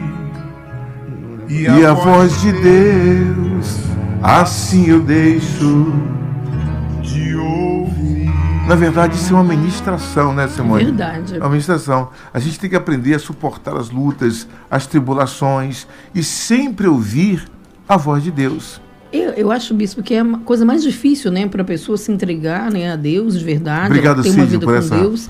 e 1.48 1.86
a 1.86 1.92
voz 1.92 2.40
de 2.40 2.50
Deus, 2.50 3.78
assim 4.20 4.86
eu 4.88 5.00
deixo 5.00 5.92
de 7.02 7.36
ouvir. 7.36 8.32
Na 8.66 8.74
verdade, 8.74 9.14
isso 9.14 9.32
é 9.32 9.36
uma 9.36 9.44
ministração, 9.44 10.34
né, 10.34 10.48
Simone? 10.48 10.86
Verdade. 10.86 11.36
É 11.36 11.38
uma 11.38 11.50
ministração. 11.50 12.10
A 12.34 12.40
gente 12.40 12.58
tem 12.58 12.68
que 12.68 12.74
aprender 12.74 13.14
a 13.14 13.20
suportar 13.20 13.76
as 13.76 13.90
lutas, 13.90 14.48
as 14.68 14.88
tribulações 14.88 15.86
e 16.12 16.24
sempre 16.24 16.88
ouvir 16.88 17.46
a 17.88 17.96
voz 17.96 18.24
de 18.24 18.32
Deus. 18.32 18.84
Eu, 19.16 19.30
eu 19.32 19.50
acho, 19.52 19.74
Bispo, 19.74 20.02
que 20.02 20.14
é 20.14 20.20
a 20.20 20.24
coisa 20.44 20.64
mais 20.64 20.82
difícil, 20.82 21.30
né, 21.30 21.46
para 21.46 21.62
a 21.62 21.64
pessoa 21.64 21.96
se 21.96 22.10
entregar 22.12 22.70
né, 22.70 22.92
a 22.92 22.96
Deus 22.96 23.38
de 23.38 23.44
verdade, 23.44 23.86
Obrigado, 23.86 24.22
ter 24.22 24.30
uma 24.30 24.40
Cid, 24.40 24.46
vida 24.52 24.64
por 24.66 24.72
com 24.72 24.78
essa- 24.78 24.96
Deus. 24.96 25.28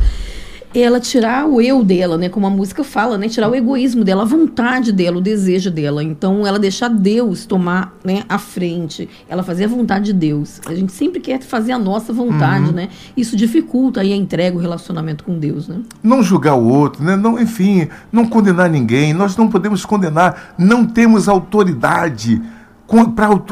É 0.75 0.81
ela 0.81 1.00
tirar 1.00 1.47
o 1.49 1.59
eu 1.59 1.83
dela, 1.83 2.19
né, 2.19 2.28
como 2.28 2.47
a 2.47 2.50
música 2.50 2.85
fala, 2.85 3.16
né, 3.16 3.31
tirar 3.31 3.49
o 3.49 3.55
egoísmo 3.55 4.05
dela, 4.05 4.23
a 4.23 4.25
vontade 4.26 4.93
dela, 4.93 5.16
o 5.16 5.21
desejo 5.23 5.71
dela. 5.71 6.02
Então, 6.05 6.47
ela 6.47 6.59
deixar 6.59 6.88
Deus 6.88 7.47
tomar, 7.47 7.97
né, 8.05 8.25
a 8.28 8.37
frente, 8.37 9.09
ela 9.26 9.43
fazer 9.43 9.64
a 9.64 9.69
vontade 9.69 10.07
de 10.07 10.12
Deus. 10.12 10.61
A 10.66 10.75
gente 10.75 10.93
sempre 10.93 11.19
quer 11.19 11.40
fazer 11.40 11.73
a 11.73 11.78
nossa 11.78 12.12
vontade, 12.12 12.66
Uhum. 12.66 12.73
né? 12.73 12.88
Isso 13.16 13.35
dificulta 13.38 14.02
aí 14.02 14.12
a 14.12 14.16
entrega, 14.16 14.55
o 14.55 14.61
relacionamento 14.61 15.25
com 15.25 15.38
Deus, 15.38 15.66
né? 15.66 15.76
Não 16.02 16.23
julgar 16.23 16.57
o 16.57 16.69
outro, 16.69 17.02
né? 17.02 17.16
não, 17.16 17.40
enfim, 17.40 17.88
não 18.12 18.26
condenar 18.26 18.69
ninguém. 18.69 19.14
Nós 19.14 19.35
não 19.35 19.49
podemos 19.49 19.83
condenar, 19.87 20.55
não 20.59 20.85
temos 20.85 21.26
autoridade 21.26 22.43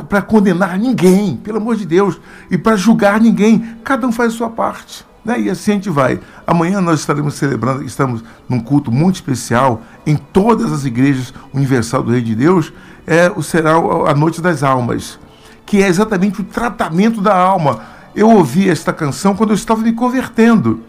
para 0.08 0.22
condenar 0.22 0.78
ninguém, 0.78 1.36
pelo 1.36 1.58
amor 1.58 1.76
de 1.76 1.84
Deus, 1.84 2.20
e 2.50 2.56
para 2.56 2.76
julgar 2.76 3.20
ninguém. 3.20 3.76
Cada 3.82 4.06
um 4.06 4.12
faz 4.12 4.32
a 4.32 4.36
sua 4.36 4.50
parte. 4.50 5.04
Né? 5.24 5.40
E 5.40 5.50
assim 5.50 5.72
a 5.72 5.74
gente 5.74 5.90
vai. 5.90 6.20
Amanhã 6.46 6.80
nós 6.80 7.00
estaremos 7.00 7.34
celebrando, 7.34 7.82
estamos 7.82 8.22
num 8.48 8.60
culto 8.60 8.92
muito 8.92 9.16
especial 9.16 9.82
em 10.06 10.16
todas 10.16 10.72
as 10.72 10.84
igrejas 10.84 11.32
universal 11.52 12.02
do 12.02 12.12
Rei 12.12 12.20
de 12.20 12.34
Deus, 12.34 12.72
é, 13.06 13.30
será 13.42 13.72
a 13.72 14.14
Noite 14.14 14.40
das 14.40 14.62
Almas, 14.62 15.18
que 15.66 15.82
é 15.82 15.88
exatamente 15.88 16.40
o 16.40 16.44
tratamento 16.44 17.20
da 17.20 17.34
alma. 17.34 17.80
Eu 18.14 18.30
ouvi 18.30 18.68
esta 18.68 18.92
canção 18.92 19.34
quando 19.34 19.50
eu 19.50 19.56
estava 19.56 19.80
me 19.80 19.92
convertendo. 19.92 20.82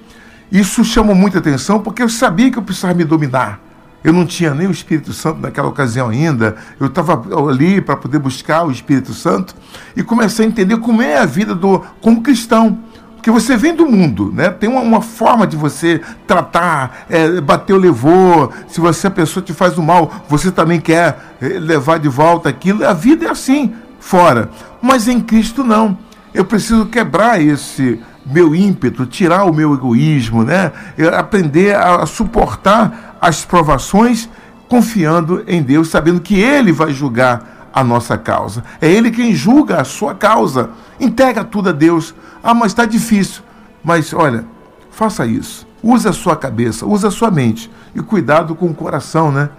Isso 0.52 0.84
chamou 0.84 1.16
muita 1.16 1.40
atenção 1.40 1.80
porque 1.80 2.04
eu 2.04 2.10
sabia 2.10 2.52
que 2.52 2.58
eu 2.58 2.64
precisava 2.64 2.94
me 2.94 3.04
dominar. 3.04 3.65
Eu 4.06 4.14
não 4.14 4.24
tinha 4.24 4.54
nem 4.54 4.68
o 4.68 4.72
Espírito 4.72 5.12
Santo 5.12 5.42
naquela 5.42 5.68
ocasião 5.68 6.10
ainda. 6.10 6.56
Eu 6.80 6.86
estava 6.86 7.26
ali 7.50 7.82
para 7.82 7.96
poder 7.96 8.20
buscar 8.20 8.64
o 8.64 8.70
Espírito 8.70 9.16
Santo 9.16 9.56
e 9.96 10.04
comecei 10.04 10.46
a 10.46 10.48
entender 10.48 10.78
como 10.78 11.02
é 11.02 11.18
a 11.18 11.26
vida 11.26 11.56
do 11.56 11.84
como 12.02 12.22
cristão. 12.22 12.78
Porque 13.16 13.32
você 13.32 13.58
vem 13.58 13.74
do 13.74 13.88
mundo, 13.88 14.32
né? 14.32 14.52
Tem 14.52 14.70
uma, 14.70 14.82
uma 14.82 15.02
forma 15.02 15.48
de 15.48 15.58
você 15.58 16.00
tratar, 16.28 17.08
é, 17.10 17.42
bateu, 17.42 17.78
levou. 17.78 18.54
Se 18.68 18.80
você 18.80 19.08
a 19.08 19.12
pessoa 19.12 19.44
te 19.44 19.54
faz 19.54 19.76
o 19.76 19.82
mal, 19.82 20.12
você 20.30 20.52
também 20.52 20.80
quer 20.80 21.18
eh, 21.42 21.58
levar 21.58 21.98
de 21.98 22.08
volta 22.08 22.48
aquilo. 22.48 22.86
A 22.86 22.94
vida 22.94 23.26
é 23.26 23.32
assim, 23.32 23.74
fora. 24.00 24.52
Mas 24.84 25.08
em 25.08 25.20
Cristo 25.20 25.64
não. 25.64 25.98
Eu 26.32 26.46
preciso 26.46 26.86
quebrar 26.86 27.42
esse 27.42 28.00
meu 28.26 28.56
ímpeto, 28.56 29.06
tirar 29.06 29.46
o 29.46 29.54
meu 29.54 29.74
egoísmo, 29.74 30.44
né? 30.44 30.72
Aprender 31.18 31.76
a, 31.76 32.04
a 32.04 32.06
suportar 32.06 33.18
as 33.22 33.46
provações 33.46 34.30
confiando 34.68 35.44
em 35.48 35.62
Deus, 35.62 35.90
sabendo 35.90 36.20
que 36.20 36.40
Ele 36.40 36.72
vai 36.72 36.92
julgar 36.92 37.70
a 37.74 37.84
nossa 37.84 38.18
causa. 38.18 38.64
É 38.82 38.90
Ele 38.90 39.12
quem 39.12 39.36
julga 39.36 39.82
a 39.82 39.84
sua 39.84 40.16
causa. 40.16 40.70
Entrega 41.00 41.44
tudo 41.44 41.70
a 41.70 41.72
Deus. 41.72 42.16
Ah, 42.44 42.54
mas 42.54 42.72
está 42.72 42.86
difícil. 42.86 43.44
Mas 43.84 44.14
olha, 44.14 44.46
faça 44.90 45.26
isso. 45.26 45.68
Use 45.84 46.08
a 46.08 46.14
sua 46.14 46.36
cabeça, 46.36 46.86
use 46.86 47.06
a 47.06 47.12
sua 47.12 47.30
mente. 47.30 47.70
E 47.94 48.02
cuidado 48.02 48.56
com 48.56 48.66
o 48.68 48.74
coração, 48.74 49.32
né? 49.32 49.50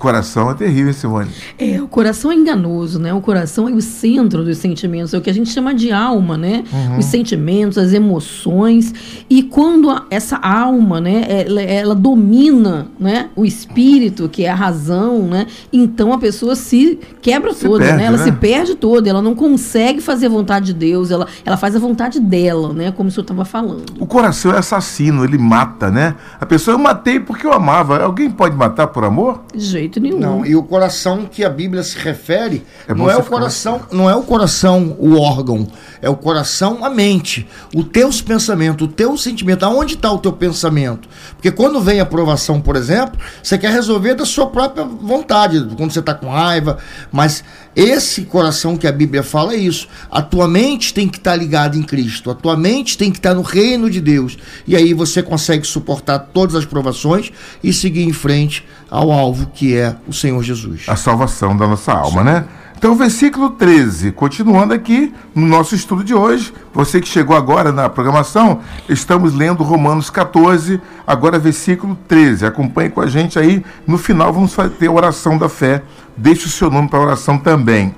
O 0.00 0.02
coração 0.02 0.50
é 0.50 0.54
terrível, 0.54 0.94
Simone. 0.94 1.28
É, 1.58 1.78
o 1.82 1.86
coração 1.86 2.32
é 2.32 2.34
enganoso, 2.34 2.98
né? 2.98 3.12
O 3.12 3.20
coração 3.20 3.68
é 3.68 3.72
o 3.72 3.82
centro 3.82 4.42
dos 4.42 4.56
sentimentos, 4.56 5.12
é 5.12 5.18
o 5.18 5.20
que 5.20 5.28
a 5.28 5.34
gente 5.34 5.50
chama 5.50 5.74
de 5.74 5.92
alma, 5.92 6.38
né? 6.38 6.64
Uhum. 6.72 6.96
Os 7.00 7.04
sentimentos, 7.04 7.76
as 7.76 7.92
emoções. 7.92 8.94
E 9.28 9.42
quando 9.42 9.90
a- 9.90 10.06
essa 10.10 10.36
alma, 10.38 11.02
né, 11.02 11.26
ela, 11.46 11.60
ela 11.60 11.94
domina, 11.94 12.86
né, 12.98 13.28
o 13.36 13.44
espírito, 13.44 14.26
que 14.26 14.42
é 14.46 14.48
a 14.48 14.54
razão, 14.54 15.24
né? 15.28 15.46
Então 15.70 16.14
a 16.14 16.18
pessoa 16.18 16.56
se 16.56 16.98
quebra 17.20 17.52
Se 17.52 17.66
toda, 17.66 17.84
perde, 17.84 17.98
né? 17.98 18.04
Ela 18.06 18.16
né? 18.16 18.24
se 18.24 18.32
perde 18.32 18.76
toda, 18.76 19.06
ela 19.10 19.20
não 19.20 19.34
consegue 19.34 20.00
fazer 20.00 20.26
a 20.26 20.30
vontade 20.30 20.64
de 20.72 20.72
Deus, 20.72 21.10
ela, 21.10 21.26
ela 21.44 21.58
faz 21.58 21.76
a 21.76 21.78
vontade 21.78 22.18
dela, 22.20 22.72
né? 22.72 22.90
Como 22.90 23.10
o 23.10 23.12
senhor 23.12 23.24
estava 23.24 23.44
falando. 23.44 23.84
O 23.98 24.06
coração 24.06 24.50
é 24.50 24.56
assassino, 24.56 25.24
ele 25.24 25.36
mata, 25.36 25.90
né? 25.90 26.14
A 26.40 26.46
pessoa, 26.46 26.74
eu 26.74 26.78
matei 26.78 27.20
porque 27.20 27.46
eu 27.46 27.52
amava. 27.52 28.02
Alguém 28.02 28.30
pode 28.30 28.56
matar 28.56 28.86
por 28.86 29.04
amor? 29.04 29.42
De 29.54 29.60
jeito 29.60 29.89
nenhum. 29.98 30.18
Não, 30.18 30.46
e 30.46 30.54
o 30.54 30.62
coração 30.62 31.24
que 31.24 31.42
a 31.42 31.48
Bíblia 31.48 31.82
se 31.82 31.98
refere 31.98 32.64
É 32.86 32.94
não 32.94 33.10
é 33.10 33.16
o 33.16 33.22
ficar 33.22 33.36
coração, 33.36 33.80
não 33.90 34.10
é 34.10 34.14
o 34.14 34.22
coração 34.22 34.96
o 34.98 35.18
órgão, 35.18 35.66
é 36.02 36.08
o 36.08 36.16
coração 36.16 36.84
a 36.84 36.90
mente, 36.90 37.48
os 37.74 37.84
teus 37.86 38.20
pensamentos, 38.20 38.86
o 38.86 38.90
teu 38.90 39.16
sentimento. 39.16 39.64
Aonde 39.64 39.94
está 39.94 40.12
o 40.12 40.18
teu 40.18 40.32
pensamento? 40.32 41.08
Porque 41.34 41.50
quando 41.50 41.80
vem 41.80 41.98
a 41.98 42.02
aprovação, 42.02 42.60
por 42.60 42.76
exemplo, 42.76 43.18
você 43.42 43.56
quer 43.56 43.72
resolver 43.72 44.14
da 44.14 44.26
sua 44.26 44.46
própria 44.46 44.84
vontade, 44.84 45.66
quando 45.76 45.90
você 45.90 46.00
está 46.00 46.14
com 46.14 46.28
raiva, 46.28 46.78
mas 47.10 47.42
esse 47.74 48.22
coração 48.22 48.76
que 48.76 48.86
a 48.86 48.92
Bíblia 48.92 49.22
fala 49.22 49.54
é 49.54 49.56
isso. 49.56 49.88
A 50.10 50.20
tua 50.20 50.48
mente 50.48 50.92
tem 50.92 51.08
que 51.08 51.18
estar 51.18 51.36
ligada 51.36 51.76
em 51.76 51.82
Cristo, 51.82 52.30
a 52.30 52.34
tua 52.34 52.56
mente 52.56 52.98
tem 52.98 53.10
que 53.10 53.18
estar 53.18 53.34
no 53.34 53.42
reino 53.42 53.88
de 53.88 54.00
Deus. 54.00 54.36
E 54.66 54.74
aí 54.74 54.92
você 54.92 55.22
consegue 55.22 55.66
suportar 55.66 56.18
todas 56.18 56.54
as 56.54 56.64
provações 56.64 57.30
e 57.62 57.72
seguir 57.72 58.02
em 58.02 58.12
frente 58.12 58.64
ao 58.90 59.12
alvo 59.12 59.50
que 59.54 59.76
é 59.76 59.94
o 60.06 60.12
Senhor 60.12 60.42
Jesus. 60.42 60.82
A 60.88 60.96
salvação 60.96 61.56
da 61.56 61.66
nossa 61.66 61.92
alma, 61.92 62.24
né? 62.24 62.44
Então, 62.80 62.94
versículo 62.94 63.50
13, 63.50 64.10
continuando 64.12 64.72
aqui 64.72 65.12
no 65.34 65.46
nosso 65.46 65.74
estudo 65.74 66.02
de 66.02 66.14
hoje. 66.14 66.50
Você 66.72 66.98
que 66.98 67.06
chegou 67.06 67.36
agora 67.36 67.70
na 67.70 67.90
programação, 67.90 68.60
estamos 68.88 69.34
lendo 69.34 69.62
Romanos 69.62 70.08
14, 70.08 70.80
agora 71.06 71.38
versículo 71.38 71.94
13. 72.08 72.46
Acompanhe 72.46 72.88
com 72.88 73.02
a 73.02 73.06
gente 73.06 73.38
aí. 73.38 73.62
No 73.86 73.98
final, 73.98 74.32
vamos 74.32 74.56
ter 74.78 74.86
a 74.86 74.92
oração 74.92 75.36
da 75.36 75.46
fé. 75.46 75.82
Deixe 76.16 76.46
o 76.46 76.48
seu 76.48 76.70
nome 76.70 76.88
para 76.88 77.00
a 77.00 77.02
oração 77.02 77.36
também. 77.36 77.94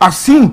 Assim, 0.00 0.52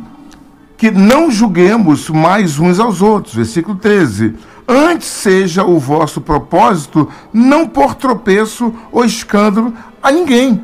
que 0.78 0.92
não 0.92 1.32
julguemos 1.32 2.08
mais 2.08 2.60
uns 2.60 2.80
aos 2.80 3.02
outros. 3.02 3.34
Versículo 3.34 3.76
13. 3.76 4.36
Antes 4.68 5.08
seja 5.08 5.64
o 5.64 5.80
vosso 5.80 6.22
propósito 6.22 7.10
não 7.34 7.68
por 7.68 7.96
tropeço 7.96 8.72
ou 8.92 9.04
escândalo 9.04 9.74
a 10.04 10.12
ninguém. 10.12 10.64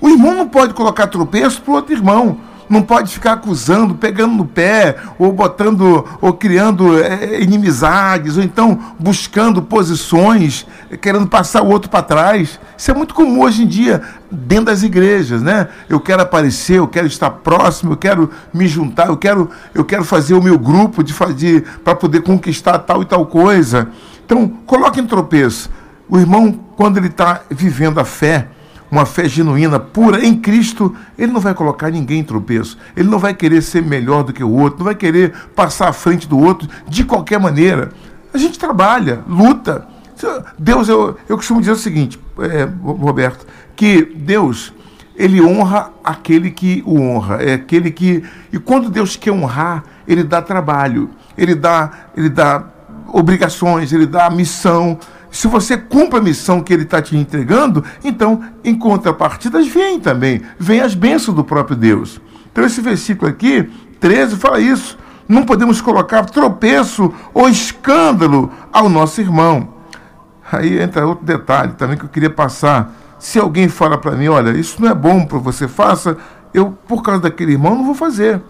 O 0.00 0.08
irmão 0.08 0.34
não 0.34 0.48
pode 0.48 0.72
colocar 0.72 1.08
tropeço 1.08 1.60
para 1.60 1.70
o 1.70 1.74
outro 1.74 1.92
irmão. 1.92 2.53
Não 2.74 2.82
pode 2.82 3.14
ficar 3.14 3.34
acusando, 3.34 3.94
pegando 3.94 4.34
no 4.34 4.44
pé, 4.44 4.96
ou 5.16 5.32
botando, 5.32 6.04
ou 6.20 6.32
criando 6.32 6.98
eh, 6.98 7.40
inimizades, 7.40 8.36
ou 8.36 8.42
então 8.42 8.76
buscando 8.98 9.62
posições, 9.62 10.66
querendo 11.00 11.28
passar 11.28 11.62
o 11.62 11.68
outro 11.68 11.88
para 11.88 12.02
trás. 12.02 12.58
Isso 12.76 12.90
é 12.90 12.94
muito 12.94 13.14
comum 13.14 13.42
hoje 13.42 13.62
em 13.62 13.66
dia 13.68 14.02
dentro 14.28 14.64
das 14.64 14.82
igrejas, 14.82 15.40
né? 15.40 15.68
Eu 15.88 16.00
quero 16.00 16.22
aparecer, 16.22 16.78
eu 16.78 16.88
quero 16.88 17.06
estar 17.06 17.30
próximo, 17.30 17.92
eu 17.92 17.96
quero 17.96 18.28
me 18.52 18.66
juntar, 18.66 19.06
eu 19.06 19.16
quero, 19.16 19.48
eu 19.72 19.84
quero 19.84 20.02
fazer 20.02 20.34
o 20.34 20.42
meu 20.42 20.58
grupo 20.58 21.04
de 21.04 21.12
fazer 21.12 21.62
para 21.84 21.94
poder 21.94 22.22
conquistar 22.22 22.80
tal 22.80 23.02
e 23.02 23.04
tal 23.04 23.24
coisa. 23.26 23.88
Então, 24.26 24.48
coloque 24.66 25.00
em 25.00 25.06
tropeço. 25.06 25.70
O 26.08 26.18
irmão, 26.18 26.58
quando 26.74 26.96
ele 26.96 27.06
está 27.06 27.42
vivendo 27.48 28.00
a 28.00 28.04
fé, 28.04 28.48
uma 28.94 29.04
fé 29.04 29.28
genuína, 29.28 29.80
pura 29.80 30.24
em 30.24 30.36
Cristo, 30.36 30.94
ele 31.18 31.32
não 31.32 31.40
vai 31.40 31.52
colocar 31.52 31.90
ninguém 31.90 32.20
em 32.20 32.24
tropeço. 32.24 32.78
Ele 32.96 33.08
não 33.08 33.18
vai 33.18 33.34
querer 33.34 33.60
ser 33.62 33.82
melhor 33.82 34.22
do 34.22 34.32
que 34.32 34.42
o 34.42 34.50
outro, 34.50 34.78
não 34.78 34.84
vai 34.84 34.94
querer 34.94 35.32
passar 35.54 35.88
à 35.88 35.92
frente 35.92 36.28
do 36.28 36.38
outro 36.38 36.68
de 36.88 37.04
qualquer 37.04 37.40
maneira. 37.40 37.90
A 38.32 38.38
gente 38.38 38.58
trabalha, 38.58 39.22
luta. 39.28 39.86
Deus, 40.58 40.88
eu, 40.88 41.16
eu 41.28 41.36
costumo 41.36 41.60
dizer 41.60 41.72
o 41.72 41.76
seguinte, 41.76 42.18
é, 42.38 42.68
Roberto, 42.82 43.44
que 43.74 44.02
Deus, 44.02 44.72
ele 45.16 45.42
honra 45.42 45.90
aquele 46.02 46.50
que 46.50 46.82
o 46.86 47.00
honra, 47.00 47.42
é 47.42 47.54
aquele 47.54 47.90
que. 47.90 48.22
E 48.52 48.58
quando 48.58 48.88
Deus 48.88 49.16
quer 49.16 49.32
honrar, 49.32 49.84
ele 50.06 50.22
dá 50.22 50.40
trabalho, 50.40 51.10
ele 51.36 51.54
dá, 51.54 51.90
ele 52.16 52.28
dá 52.28 52.64
obrigações, 53.08 53.92
ele 53.92 54.06
dá 54.06 54.30
missão. 54.30 54.98
Se 55.34 55.48
você 55.48 55.76
cumpre 55.76 56.20
a 56.20 56.22
missão 56.22 56.60
que 56.60 56.72
ele 56.72 56.84
está 56.84 57.02
te 57.02 57.16
entregando, 57.16 57.84
então, 58.04 58.40
em 58.62 58.72
contrapartidas, 58.72 59.66
vem 59.66 59.98
também, 59.98 60.40
vem 60.56 60.80
as 60.80 60.94
bênçãos 60.94 61.34
do 61.34 61.42
próprio 61.42 61.76
Deus. 61.76 62.20
Então, 62.52 62.64
esse 62.64 62.80
versículo 62.80 63.28
aqui, 63.28 63.68
13, 63.98 64.36
fala 64.36 64.60
isso. 64.60 64.96
Não 65.28 65.42
podemos 65.42 65.80
colocar 65.80 66.24
tropeço 66.26 67.12
ou 67.34 67.48
escândalo 67.48 68.48
ao 68.72 68.88
nosso 68.88 69.20
irmão. 69.20 69.74
Aí 70.52 70.80
entra 70.80 71.04
outro 71.04 71.24
detalhe 71.24 71.72
também 71.72 71.98
que 71.98 72.04
eu 72.04 72.08
queria 72.08 72.30
passar. 72.30 72.94
Se 73.18 73.36
alguém 73.36 73.68
fala 73.68 73.98
para 73.98 74.12
mim, 74.12 74.28
olha, 74.28 74.56
isso 74.56 74.80
não 74.80 74.88
é 74.88 74.94
bom 74.94 75.26
para 75.26 75.38
você 75.38 75.66
faça, 75.66 76.16
eu, 76.54 76.78
por 76.86 77.02
causa 77.02 77.22
daquele 77.22 77.52
irmão, 77.52 77.74
não 77.74 77.84
vou 77.84 77.94
fazer. 77.96 78.40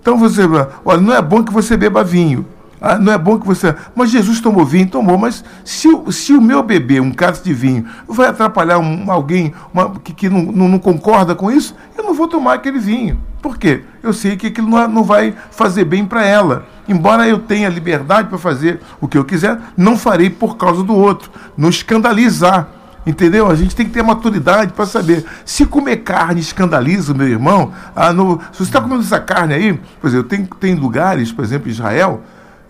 Então 0.00 0.16
você, 0.16 0.42
olha, 0.84 1.00
não 1.00 1.12
é 1.12 1.20
bom 1.20 1.42
que 1.42 1.52
você 1.52 1.76
beba 1.76 2.04
vinho. 2.04 2.46
Ah, 2.80 2.98
não 2.98 3.12
é 3.12 3.18
bom 3.18 3.38
que 3.38 3.46
você. 3.46 3.74
Mas 3.94 4.10
Jesus 4.10 4.40
tomou 4.40 4.64
vinho, 4.64 4.88
tomou. 4.88 5.18
Mas 5.18 5.44
se, 5.64 5.88
se 6.10 6.32
o 6.32 6.40
meu 6.40 6.62
bebê, 6.62 7.00
um 7.00 7.10
cálice 7.12 7.42
de 7.42 7.52
vinho, 7.52 7.84
vai 8.06 8.28
atrapalhar 8.28 8.78
um- 8.78 9.10
alguém 9.10 9.52
uma- 9.74 9.90
que, 10.02 10.12
que 10.12 10.28
não, 10.28 10.42
não- 10.42 10.68
não 10.68 10.78
concorda 10.78 11.34
com 11.34 11.50
isso, 11.50 11.74
eu 11.96 12.04
não 12.04 12.14
vou 12.14 12.28
tomar 12.28 12.54
aquele 12.54 12.78
vinho. 12.78 13.18
Por 13.42 13.56
quê? 13.56 13.82
Eu 14.02 14.12
sei 14.12 14.36
que 14.36 14.48
aquilo 14.48 14.68
não, 14.68 14.88
não 14.88 15.04
vai 15.04 15.34
fazer 15.50 15.84
bem 15.84 16.04
para 16.04 16.24
ela. 16.24 16.66
Embora 16.88 17.26
eu 17.28 17.38
tenha 17.38 17.68
liberdade 17.68 18.28
para 18.28 18.38
fazer 18.38 18.80
o 19.00 19.06
que 19.06 19.16
eu 19.18 19.24
quiser, 19.24 19.58
não 19.76 19.96
farei 19.96 20.28
por 20.30 20.56
causa 20.56 20.82
do 20.82 20.94
outro. 20.94 21.30
Não 21.56 21.68
escandalizar. 21.68 22.68
Entendeu? 23.06 23.50
A 23.50 23.54
gente 23.54 23.74
tem 23.74 23.86
que 23.86 23.92
ter 23.92 24.02
maturidade 24.02 24.72
para 24.74 24.84
saber. 24.84 25.24
Se 25.44 25.64
comer 25.64 25.98
carne 25.98 26.40
escandaliza 26.40 27.12
o 27.12 27.16
meu 27.16 27.26
irmão, 27.28 27.72
ah, 27.96 28.12
no- 28.12 28.38
se 28.52 28.58
você 28.58 28.62
está 28.64 28.80
comendo 28.82 29.00
essa 29.02 29.18
carne 29.18 29.54
aí, 29.54 29.80
por 30.00 30.08
exemplo, 30.08 30.28
tem, 30.28 30.44
tem 30.44 30.74
lugares, 30.74 31.32
por 31.32 31.42
exemplo, 31.42 31.68
em 31.68 31.72
Israel, 31.72 32.20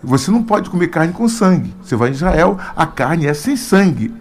você 0.03 0.31
não 0.31 0.43
pode 0.43 0.69
comer 0.69 0.87
carne 0.87 1.13
com 1.13 1.27
sangue. 1.27 1.73
Você 1.83 1.95
vai 1.95 2.09
em 2.09 2.13
Israel, 2.13 2.57
a 2.75 2.85
carne 2.85 3.27
é 3.27 3.33
sem 3.33 3.55
sangue. 3.55 4.13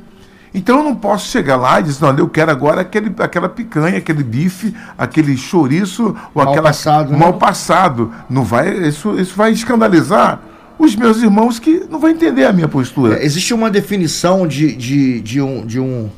Então 0.52 0.78
eu 0.78 0.84
não 0.84 0.94
posso 0.94 1.28
chegar 1.28 1.56
lá 1.56 1.78
e 1.78 1.84
dizer, 1.84 2.04
não, 2.04 2.16
eu 2.18 2.28
quero 2.28 2.50
agora 2.50 2.80
aquele, 2.80 3.14
aquela 3.18 3.48
picanha, 3.48 3.98
aquele 3.98 4.22
bife, 4.22 4.74
aquele 4.96 5.36
chouriço, 5.36 6.16
ou 6.34 6.42
Mal 6.44 6.48
aquela 6.48 6.68
passado, 6.68 7.12
né? 7.12 7.18
mal 7.18 7.34
passado. 7.34 8.12
Não 8.28 8.42
vai, 8.42 8.88
isso, 8.88 9.18
isso 9.18 9.36
vai 9.36 9.52
escandalizar 9.52 10.40
os 10.78 10.94
meus 10.94 11.20
irmãos 11.20 11.58
que 11.58 11.84
não 11.90 11.98
vão 11.98 12.10
entender 12.10 12.44
a 12.44 12.52
minha 12.52 12.68
postura. 12.68 13.18
É, 13.18 13.24
existe 13.24 13.52
uma 13.52 13.70
definição 13.70 14.46
de, 14.46 14.74
de, 14.74 15.20
de, 15.20 15.40
um, 15.40 15.66
de, 15.66 15.80
um, 15.80 16.08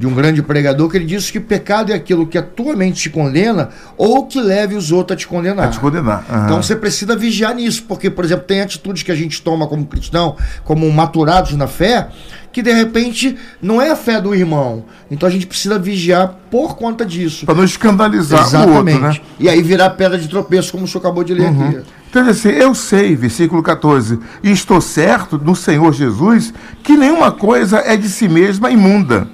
de 0.00 0.06
um 0.06 0.14
grande 0.14 0.42
pregador 0.42 0.88
que 0.88 0.96
ele 0.96 1.04
diz 1.04 1.30
que 1.30 1.38
pecado 1.38 1.92
é 1.92 1.94
aquilo 1.94 2.26
que 2.26 2.38
a 2.38 2.42
tua 2.42 2.74
mente 2.74 3.02
te 3.02 3.10
condena 3.10 3.68
ou 3.98 4.24
que 4.24 4.40
leve 4.40 4.74
os 4.74 4.90
outros 4.90 5.14
a 5.14 5.18
te 5.18 5.28
condenar. 5.28 5.66
A 5.66 5.68
te 5.68 5.78
condenar. 5.78 6.24
Aham. 6.26 6.44
Então 6.46 6.62
você 6.62 6.74
precisa 6.74 7.14
vigiar 7.14 7.54
nisso, 7.54 7.84
porque, 7.86 8.08
por 8.08 8.24
exemplo, 8.24 8.46
tem 8.46 8.62
atitudes 8.62 9.02
que 9.02 9.12
a 9.12 9.14
gente 9.14 9.42
toma 9.42 9.66
como 9.66 9.84
cristão, 9.84 10.38
como 10.64 10.90
maturados 10.90 11.52
na 11.52 11.66
fé, 11.66 12.08
que 12.50 12.62
de 12.62 12.72
repente 12.72 13.36
não 13.60 13.80
é 13.80 13.90
a 13.90 13.94
fé 13.94 14.18
do 14.18 14.34
irmão. 14.34 14.86
Então 15.10 15.28
a 15.28 15.30
gente 15.30 15.46
precisa 15.46 15.78
vigiar 15.78 16.34
por 16.50 16.78
conta 16.78 17.04
disso. 17.04 17.44
Para 17.44 17.56
não 17.56 17.64
escandalizar 17.64 18.70
o 18.70 18.76
outro, 18.76 18.98
né? 18.98 19.20
E 19.38 19.50
aí 19.50 19.60
virar 19.62 19.90
pedra 19.90 20.16
de 20.16 20.28
tropeço, 20.28 20.72
como 20.72 20.84
o 20.84 20.88
senhor 20.88 21.02
acabou 21.02 21.22
de 21.22 21.34
ler 21.34 21.48
aqui. 21.48 21.82
Então, 22.08 22.26
assim, 22.26 22.48
eu 22.48 22.74
sei, 22.74 23.14
versículo 23.14 23.62
14, 23.62 24.18
e 24.42 24.50
estou 24.50 24.80
certo 24.80 25.38
no 25.38 25.54
Senhor 25.54 25.92
Jesus 25.92 26.54
que 26.82 26.96
nenhuma 26.96 27.30
coisa 27.30 27.80
é 27.80 27.98
de 27.98 28.08
si 28.08 28.30
mesma 28.30 28.70
imunda? 28.70 29.28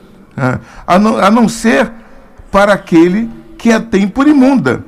A, 0.87 0.99
não, 0.99 1.17
a 1.19 1.31
não 1.31 1.49
ser 1.49 1.91
para 2.51 2.73
aquele 2.73 3.31
que 3.59 3.73
a 3.73 3.81
tem 3.81 4.07
por 4.07 4.29
imunda. 4.29 4.85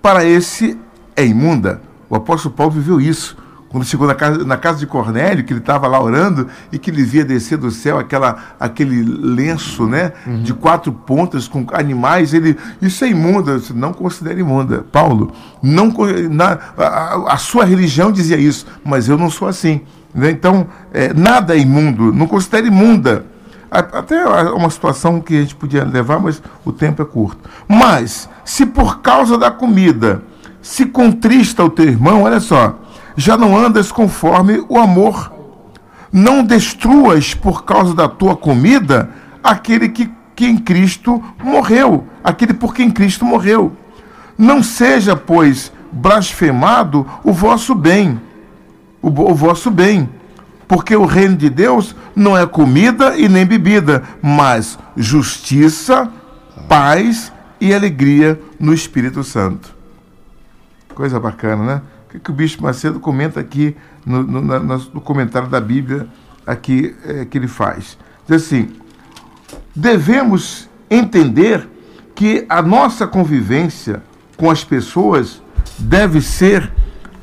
Para 0.00 0.24
esse 0.24 0.78
é 1.16 1.24
imunda. 1.26 1.80
O 2.08 2.14
apóstolo 2.14 2.54
Paulo 2.54 2.72
viveu 2.72 3.00
isso. 3.00 3.36
Quando 3.68 3.84
chegou 3.84 4.06
na 4.06 4.14
casa, 4.14 4.44
na 4.44 4.56
casa 4.56 4.78
de 4.78 4.86
Cornélio, 4.86 5.44
que 5.44 5.52
ele 5.52 5.60
estava 5.60 5.88
lá 5.88 6.00
orando 6.00 6.46
e 6.70 6.78
que 6.78 6.88
ele 6.88 7.02
via 7.02 7.24
descer 7.24 7.58
do 7.58 7.70
céu 7.70 7.98
aquela, 7.98 8.54
aquele 8.60 9.02
lenço 9.02 9.86
né, 9.86 10.12
de 10.42 10.54
quatro 10.54 10.92
pontas 10.92 11.48
com 11.48 11.66
animais, 11.72 12.32
ele, 12.32 12.56
isso 12.80 13.04
é 13.04 13.08
imunda. 13.08 13.52
Eu 13.52 13.58
disse, 13.58 13.74
não 13.74 13.92
considera 13.92 14.38
imunda. 14.38 14.86
Paulo, 14.90 15.32
não, 15.60 15.92
na, 16.30 16.58
a, 16.78 17.34
a 17.34 17.36
sua 17.36 17.64
religião 17.64 18.12
dizia 18.12 18.36
isso, 18.36 18.66
mas 18.84 19.08
eu 19.08 19.18
não 19.18 19.28
sou 19.28 19.48
assim. 19.48 19.80
né? 20.14 20.30
Então, 20.30 20.68
é, 20.94 21.12
nada 21.12 21.54
é 21.56 21.58
imundo, 21.58 22.12
não 22.12 22.26
considere 22.28 22.68
imunda. 22.68 23.26
Até 23.70 24.24
uma 24.50 24.70
situação 24.70 25.20
que 25.20 25.36
a 25.36 25.40
gente 25.40 25.56
podia 25.56 25.84
levar, 25.84 26.20
mas 26.20 26.42
o 26.64 26.72
tempo 26.72 27.02
é 27.02 27.04
curto. 27.04 27.48
Mas, 27.68 28.28
se 28.44 28.64
por 28.64 29.00
causa 29.00 29.36
da 29.36 29.50
comida 29.50 30.22
se 30.62 30.86
contrista 30.86 31.64
o 31.64 31.70
teu 31.70 31.86
irmão, 31.86 32.22
olha 32.22 32.40
só, 32.40 32.78
já 33.16 33.36
não 33.36 33.56
andas 33.56 33.90
conforme 33.90 34.64
o 34.68 34.78
amor. 34.78 35.32
Não 36.12 36.44
destruas 36.44 37.34
por 37.34 37.64
causa 37.64 37.94
da 37.94 38.08
tua 38.08 38.36
comida 38.36 39.10
aquele 39.42 39.88
que, 39.88 40.10
que 40.34 40.46
em 40.46 40.56
Cristo 40.56 41.22
morreu, 41.42 42.04
aquele 42.22 42.54
por 42.54 42.74
quem 42.74 42.90
Cristo 42.90 43.24
morreu. 43.24 43.72
Não 44.38 44.62
seja, 44.62 45.16
pois, 45.16 45.72
blasfemado 45.90 47.06
o 47.24 47.32
vosso 47.32 47.74
bem, 47.74 48.20
o, 49.02 49.08
o 49.08 49.34
vosso 49.34 49.70
bem, 49.70 50.08
porque 50.68 50.96
o 50.96 51.04
reino 51.04 51.36
de 51.36 51.48
Deus 51.50 51.94
não 52.14 52.36
é 52.36 52.46
comida 52.46 53.16
e 53.16 53.28
nem 53.28 53.46
bebida, 53.46 54.02
mas 54.22 54.78
justiça, 54.96 56.10
paz 56.68 57.32
e 57.60 57.72
alegria 57.74 58.40
no 58.58 58.72
Espírito 58.74 59.22
Santo. 59.22 59.74
Coisa 60.94 61.20
bacana, 61.20 61.64
né? 61.64 61.82
O 62.08 62.12
que, 62.12 62.18
que 62.20 62.30
o 62.30 62.34
Bispo 62.34 62.62
Macedo 62.62 62.98
comenta 62.98 63.38
aqui 63.40 63.76
no, 64.04 64.22
no- 64.22 64.42
no 64.94 65.00
comentário 65.00 65.48
da 65.48 65.60
Bíblia 65.60 66.08
aqui 66.46 66.94
eh, 67.04 67.26
que 67.28 67.36
ele 67.38 67.48
faz? 67.48 67.98
Diz 68.26 68.42
assim: 68.46 68.70
devemos 69.74 70.68
entender 70.90 71.68
que 72.14 72.46
a 72.48 72.62
nossa 72.62 73.06
convivência 73.06 74.02
com 74.36 74.50
as 74.50 74.64
pessoas 74.64 75.42
deve 75.78 76.20
ser 76.22 76.72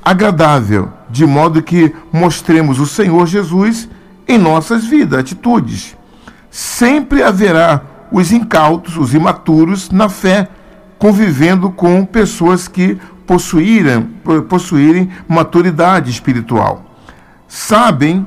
agradável, 0.04 0.92
de 1.14 1.28
modo 1.28 1.62
que 1.62 1.94
mostremos 2.12 2.80
o 2.80 2.88
Senhor 2.88 3.28
Jesus 3.28 3.88
em 4.28 4.36
nossas 4.36 4.84
vidas, 4.84 5.20
atitudes. 5.20 5.96
Sempre 6.50 7.22
haverá 7.22 7.84
os 8.12 8.32
incautos, 8.32 8.98
os 8.98 9.14
imaturos 9.14 9.92
na 9.92 10.10
fé, 10.10 10.50
convivendo 10.98 11.70
com 11.70 12.04
pessoas 12.04 12.68
que 12.68 12.98
possuírem, 13.28 14.02
possuírem 14.50 15.12
maturidade 15.28 16.10
espiritual. 16.10 16.84
Sabem 17.48 18.26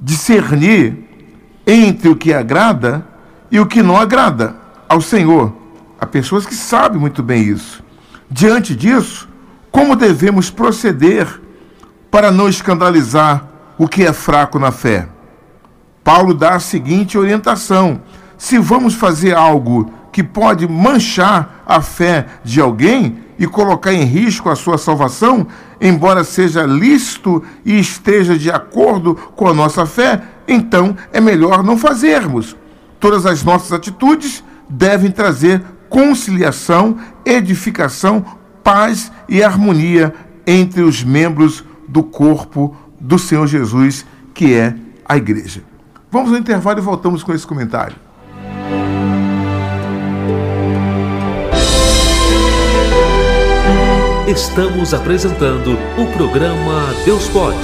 discernir 0.00 0.96
entre 1.66 2.08
o 2.08 2.16
que 2.16 2.32
agrada 2.32 3.06
e 3.50 3.60
o 3.60 3.66
que 3.66 3.82
não 3.82 3.98
agrada 3.98 4.56
ao 4.88 5.02
Senhor. 5.02 5.52
Há 6.00 6.06
pessoas 6.06 6.46
que 6.46 6.54
sabem 6.54 6.98
muito 6.98 7.22
bem 7.22 7.42
isso. 7.42 7.84
Diante 8.30 8.74
disso, 8.74 9.28
como 9.70 9.94
devemos 9.94 10.48
proceder 10.48 11.41
para 12.12 12.30
não 12.30 12.46
escandalizar 12.46 13.42
o 13.78 13.88
que 13.88 14.04
é 14.04 14.12
fraco 14.12 14.58
na 14.58 14.70
fé? 14.70 15.08
Paulo 16.04 16.34
dá 16.34 16.56
a 16.56 16.60
seguinte 16.60 17.16
orientação: 17.16 18.02
se 18.36 18.58
vamos 18.58 18.94
fazer 18.94 19.34
algo 19.34 19.90
que 20.12 20.22
pode 20.22 20.68
manchar 20.68 21.62
a 21.66 21.80
fé 21.80 22.26
de 22.44 22.60
alguém 22.60 23.20
e 23.38 23.46
colocar 23.46 23.94
em 23.94 24.04
risco 24.04 24.50
a 24.50 24.54
sua 24.54 24.76
salvação, 24.76 25.46
embora 25.80 26.22
seja 26.22 26.64
lícito 26.64 27.42
e 27.64 27.78
esteja 27.78 28.38
de 28.38 28.50
acordo 28.50 29.14
com 29.14 29.48
a 29.48 29.54
nossa 29.54 29.86
fé, 29.86 30.22
então 30.46 30.94
é 31.14 31.20
melhor 31.20 31.64
não 31.64 31.78
fazermos. 31.78 32.54
Todas 33.00 33.24
as 33.24 33.42
nossas 33.42 33.72
atitudes 33.72 34.44
devem 34.68 35.10
trazer 35.10 35.62
conciliação, 35.88 36.98
edificação, 37.24 38.22
paz 38.62 39.10
e 39.26 39.42
harmonia 39.42 40.14
entre 40.46 40.82
os 40.82 41.02
membros 41.02 41.64
do 41.92 42.02
corpo 42.02 42.74
do 42.98 43.18
Senhor 43.18 43.46
Jesus, 43.46 44.06
que 44.32 44.54
é 44.54 44.74
a 45.04 45.16
igreja. 45.16 45.62
Vamos 46.10 46.32
ao 46.32 46.38
intervalo 46.38 46.78
e 46.78 46.82
voltamos 46.82 47.22
com 47.22 47.34
esse 47.34 47.46
comentário. 47.46 47.96
Estamos 54.26 54.94
apresentando 54.94 55.72
o 55.98 56.12
programa 56.16 56.94
Deus 57.04 57.28
Pode. 57.28 57.58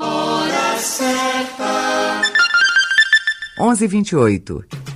Hora 0.00 0.78
certa. 0.78 2.22
11:28. 3.60 4.91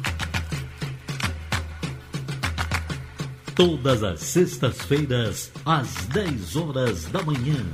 todas 3.57 4.05
as 4.05 4.21
sextas-feiras, 4.21 5.51
às 5.65 5.89
10 6.13 6.57
horas 6.57 7.07
da 7.07 7.23
manhã. 7.23 7.65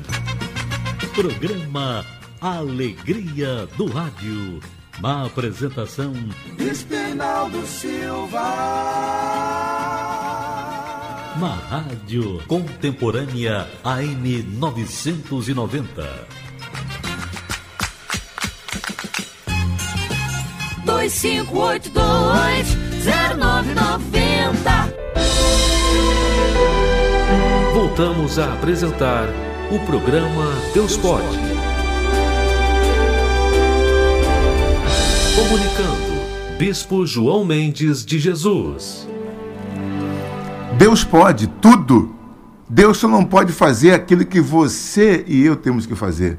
Programa 1.12 2.06
Alegria 2.40 3.66
do 3.76 3.86
Rádio. 3.86 4.60
Na 5.00 5.26
apresentação, 5.26 6.12
Espinaldo 6.58 7.66
Silva. 7.66 8.40
Na 11.40 11.54
Rádio 11.68 12.40
Contemporânea 12.46 13.68
AM 13.82 14.42
990. 14.42 16.28
2582 20.84 22.76
0990 23.04 25.01
Voltamos 27.74 28.38
a 28.38 28.52
apresentar 28.52 29.28
o 29.70 29.78
programa 29.86 30.52
Deus 30.72 30.96
Pode. 30.96 31.38
Comunicando, 35.34 36.58
Bispo 36.58 37.06
João 37.06 37.44
Mendes 37.44 38.04
de 38.04 38.18
Jesus. 38.18 39.08
Deus 40.78 41.04
pode 41.04 41.46
tudo. 41.46 42.14
Deus 42.68 42.98
só 42.98 43.08
não 43.08 43.24
pode 43.24 43.52
fazer 43.52 43.92
aquilo 43.92 44.24
que 44.24 44.40
você 44.40 45.24
e 45.26 45.44
eu 45.44 45.56
temos 45.56 45.84
que 45.86 45.94
fazer. 45.94 46.38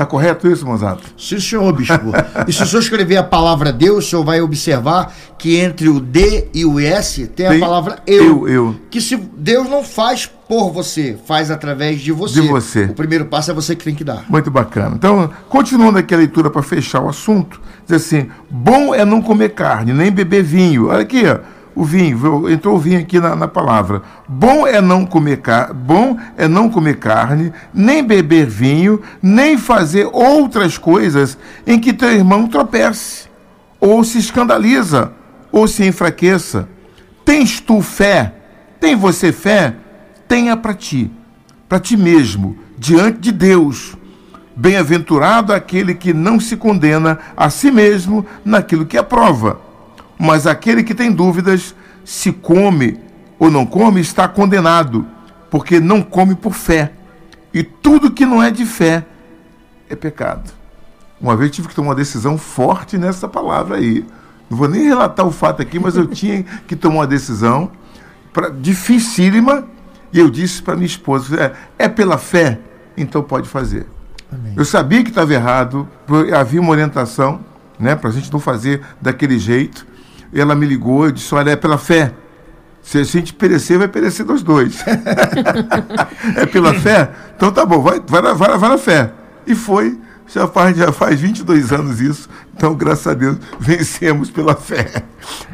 Tá 0.00 0.06
correto 0.06 0.48
isso, 0.48 0.64
Mozato? 0.64 1.02
Sim, 1.14 1.38
senhor, 1.38 1.70
bispo. 1.74 2.10
e 2.48 2.52
se 2.54 2.62
o 2.62 2.66
senhor 2.66 2.80
escrever 2.80 3.18
a 3.18 3.22
palavra 3.22 3.70
Deus, 3.70 4.06
o 4.06 4.08
senhor 4.08 4.24
vai 4.24 4.40
observar 4.40 5.14
que 5.36 5.58
entre 5.58 5.90
o 5.90 6.00
D 6.00 6.48
e 6.54 6.64
o 6.64 6.80
S 6.80 7.26
tem, 7.26 7.46
Tem 7.46 7.58
a 7.58 7.60
palavra 7.60 7.98
eu. 8.06 8.24
eu, 8.24 8.48
eu. 8.48 8.76
Que 8.90 8.98
se 8.98 9.14
Deus 9.14 9.68
não 9.68 9.84
faz 9.84 10.24
por 10.24 10.72
você, 10.72 11.18
faz 11.26 11.50
através 11.50 12.00
de 12.00 12.12
você. 12.12 12.40
De 12.40 12.48
você. 12.48 12.84
O 12.84 12.94
primeiro 12.94 13.26
passo 13.26 13.50
é 13.50 13.54
você 13.54 13.76
que 13.76 13.84
tem 13.84 13.94
que 13.94 14.02
dar. 14.02 14.24
Muito 14.26 14.50
bacana. 14.50 14.94
Então, 14.96 15.30
continuando 15.50 15.98
aqui 15.98 16.14
a 16.14 16.16
leitura 16.16 16.48
para 16.48 16.62
fechar 16.62 17.02
o 17.02 17.08
assunto, 17.10 17.60
diz 17.86 18.02
assim: 18.02 18.30
bom 18.48 18.94
é 18.94 19.04
não 19.04 19.20
comer 19.20 19.50
carne, 19.50 19.92
nem 19.92 20.10
beber 20.10 20.42
vinho. 20.42 20.88
Olha 20.88 21.02
aqui, 21.02 21.24
ó, 21.26 21.40
o 21.80 21.84
vinho, 21.84 22.50
entrou 22.50 22.76
o 22.76 22.78
vinho 22.78 23.00
aqui 23.00 23.18
na, 23.18 23.34
na 23.34 23.48
palavra. 23.48 24.02
Bom 24.28 24.66
é 24.66 24.82
não 24.82 25.06
comer 25.06 25.40
bom 25.74 26.18
é 26.36 26.46
não 26.46 26.68
comer 26.68 26.98
carne, 26.98 27.54
nem 27.72 28.04
beber 28.04 28.46
vinho, 28.46 29.00
nem 29.22 29.56
fazer 29.56 30.06
outras 30.12 30.76
coisas 30.76 31.38
em 31.66 31.78
que 31.78 31.94
teu 31.94 32.12
irmão 32.12 32.46
tropece, 32.46 33.30
ou 33.80 34.04
se 34.04 34.18
escandaliza, 34.18 35.12
ou 35.50 35.66
se 35.66 35.86
enfraqueça. 35.86 36.68
Tens 37.24 37.60
tu 37.60 37.80
fé? 37.80 38.34
Tem 38.78 38.94
você 38.94 39.32
fé? 39.32 39.74
Tenha 40.28 40.58
para 40.58 40.74
ti, 40.74 41.10
para 41.66 41.80
ti 41.80 41.96
mesmo, 41.96 42.58
diante 42.76 43.20
de 43.20 43.32
Deus. 43.32 43.96
Bem-aventurado 44.54 45.50
aquele 45.50 45.94
que 45.94 46.12
não 46.12 46.38
se 46.38 46.58
condena 46.58 47.18
a 47.34 47.48
si 47.48 47.70
mesmo 47.70 48.26
naquilo 48.44 48.84
que 48.84 48.98
aprova. 48.98 49.69
Mas 50.20 50.46
aquele 50.46 50.82
que 50.82 50.94
tem 50.94 51.10
dúvidas, 51.10 51.74
se 52.04 52.30
come 52.30 53.00
ou 53.38 53.50
não 53.50 53.64
come, 53.64 54.02
está 54.02 54.28
condenado, 54.28 55.06
porque 55.50 55.80
não 55.80 56.02
come 56.02 56.34
por 56.34 56.52
fé. 56.52 56.92
E 57.54 57.62
tudo 57.62 58.10
que 58.10 58.26
não 58.26 58.42
é 58.42 58.50
de 58.50 58.66
fé 58.66 59.06
é 59.88 59.96
pecado. 59.96 60.52
Uma 61.18 61.34
vez 61.34 61.50
tive 61.50 61.68
que 61.68 61.74
tomar 61.74 61.88
uma 61.88 61.94
decisão 61.94 62.36
forte 62.36 62.98
nessa 62.98 63.26
palavra 63.26 63.78
aí. 63.78 64.04
Não 64.50 64.58
vou 64.58 64.68
nem 64.68 64.82
relatar 64.82 65.26
o 65.26 65.30
fato 65.30 65.62
aqui, 65.62 65.78
mas 65.78 65.96
eu 65.96 66.06
tinha 66.12 66.42
que 66.68 66.76
tomar 66.76 66.96
uma 66.96 67.06
decisão 67.06 67.72
pra, 68.30 68.50
dificílima. 68.50 69.64
E 70.12 70.18
eu 70.18 70.28
disse 70.28 70.62
para 70.62 70.74
minha 70.74 70.86
esposa: 70.86 71.56
é, 71.78 71.84
é 71.86 71.88
pela 71.88 72.18
fé, 72.18 72.58
então 72.94 73.22
pode 73.22 73.48
fazer. 73.48 73.86
Eu 74.54 74.66
sabia 74.66 75.02
que 75.02 75.08
estava 75.08 75.32
errado, 75.32 75.88
havia 76.38 76.60
uma 76.60 76.70
orientação, 76.70 77.40
né, 77.78 77.96
para 77.96 78.10
a 78.10 78.12
gente 78.12 78.30
não 78.30 78.38
fazer 78.38 78.82
daquele 79.00 79.38
jeito. 79.38 79.88
Ela 80.34 80.54
me 80.54 80.66
ligou 80.66 81.08
e 81.08 81.12
disse: 81.12 81.34
Olha, 81.34 81.50
é 81.50 81.56
pela 81.56 81.78
fé. 81.78 82.12
Se 82.82 82.98
a 82.98 83.04
gente 83.04 83.34
perecer, 83.34 83.78
vai 83.78 83.88
perecer 83.88 84.24
nós 84.24 84.42
dois. 84.42 84.82
é 86.36 86.46
pela 86.46 86.74
fé? 86.74 87.10
Então 87.36 87.52
tá 87.52 87.64
bom, 87.66 87.80
vai, 87.80 88.00
vai, 88.06 88.22
vai, 88.22 88.58
vai 88.58 88.70
na 88.70 88.78
fé. 88.78 89.12
E 89.46 89.54
foi, 89.54 89.98
já 90.26 90.46
faz, 90.46 90.76
já 90.76 90.92
faz 90.92 91.20
22 91.20 91.72
anos 91.72 92.00
isso. 92.00 92.28
Então, 92.56 92.74
graças 92.74 93.06
a 93.06 93.14
Deus, 93.14 93.36
vencemos 93.58 94.30
pela 94.30 94.54
fé. 94.54 95.04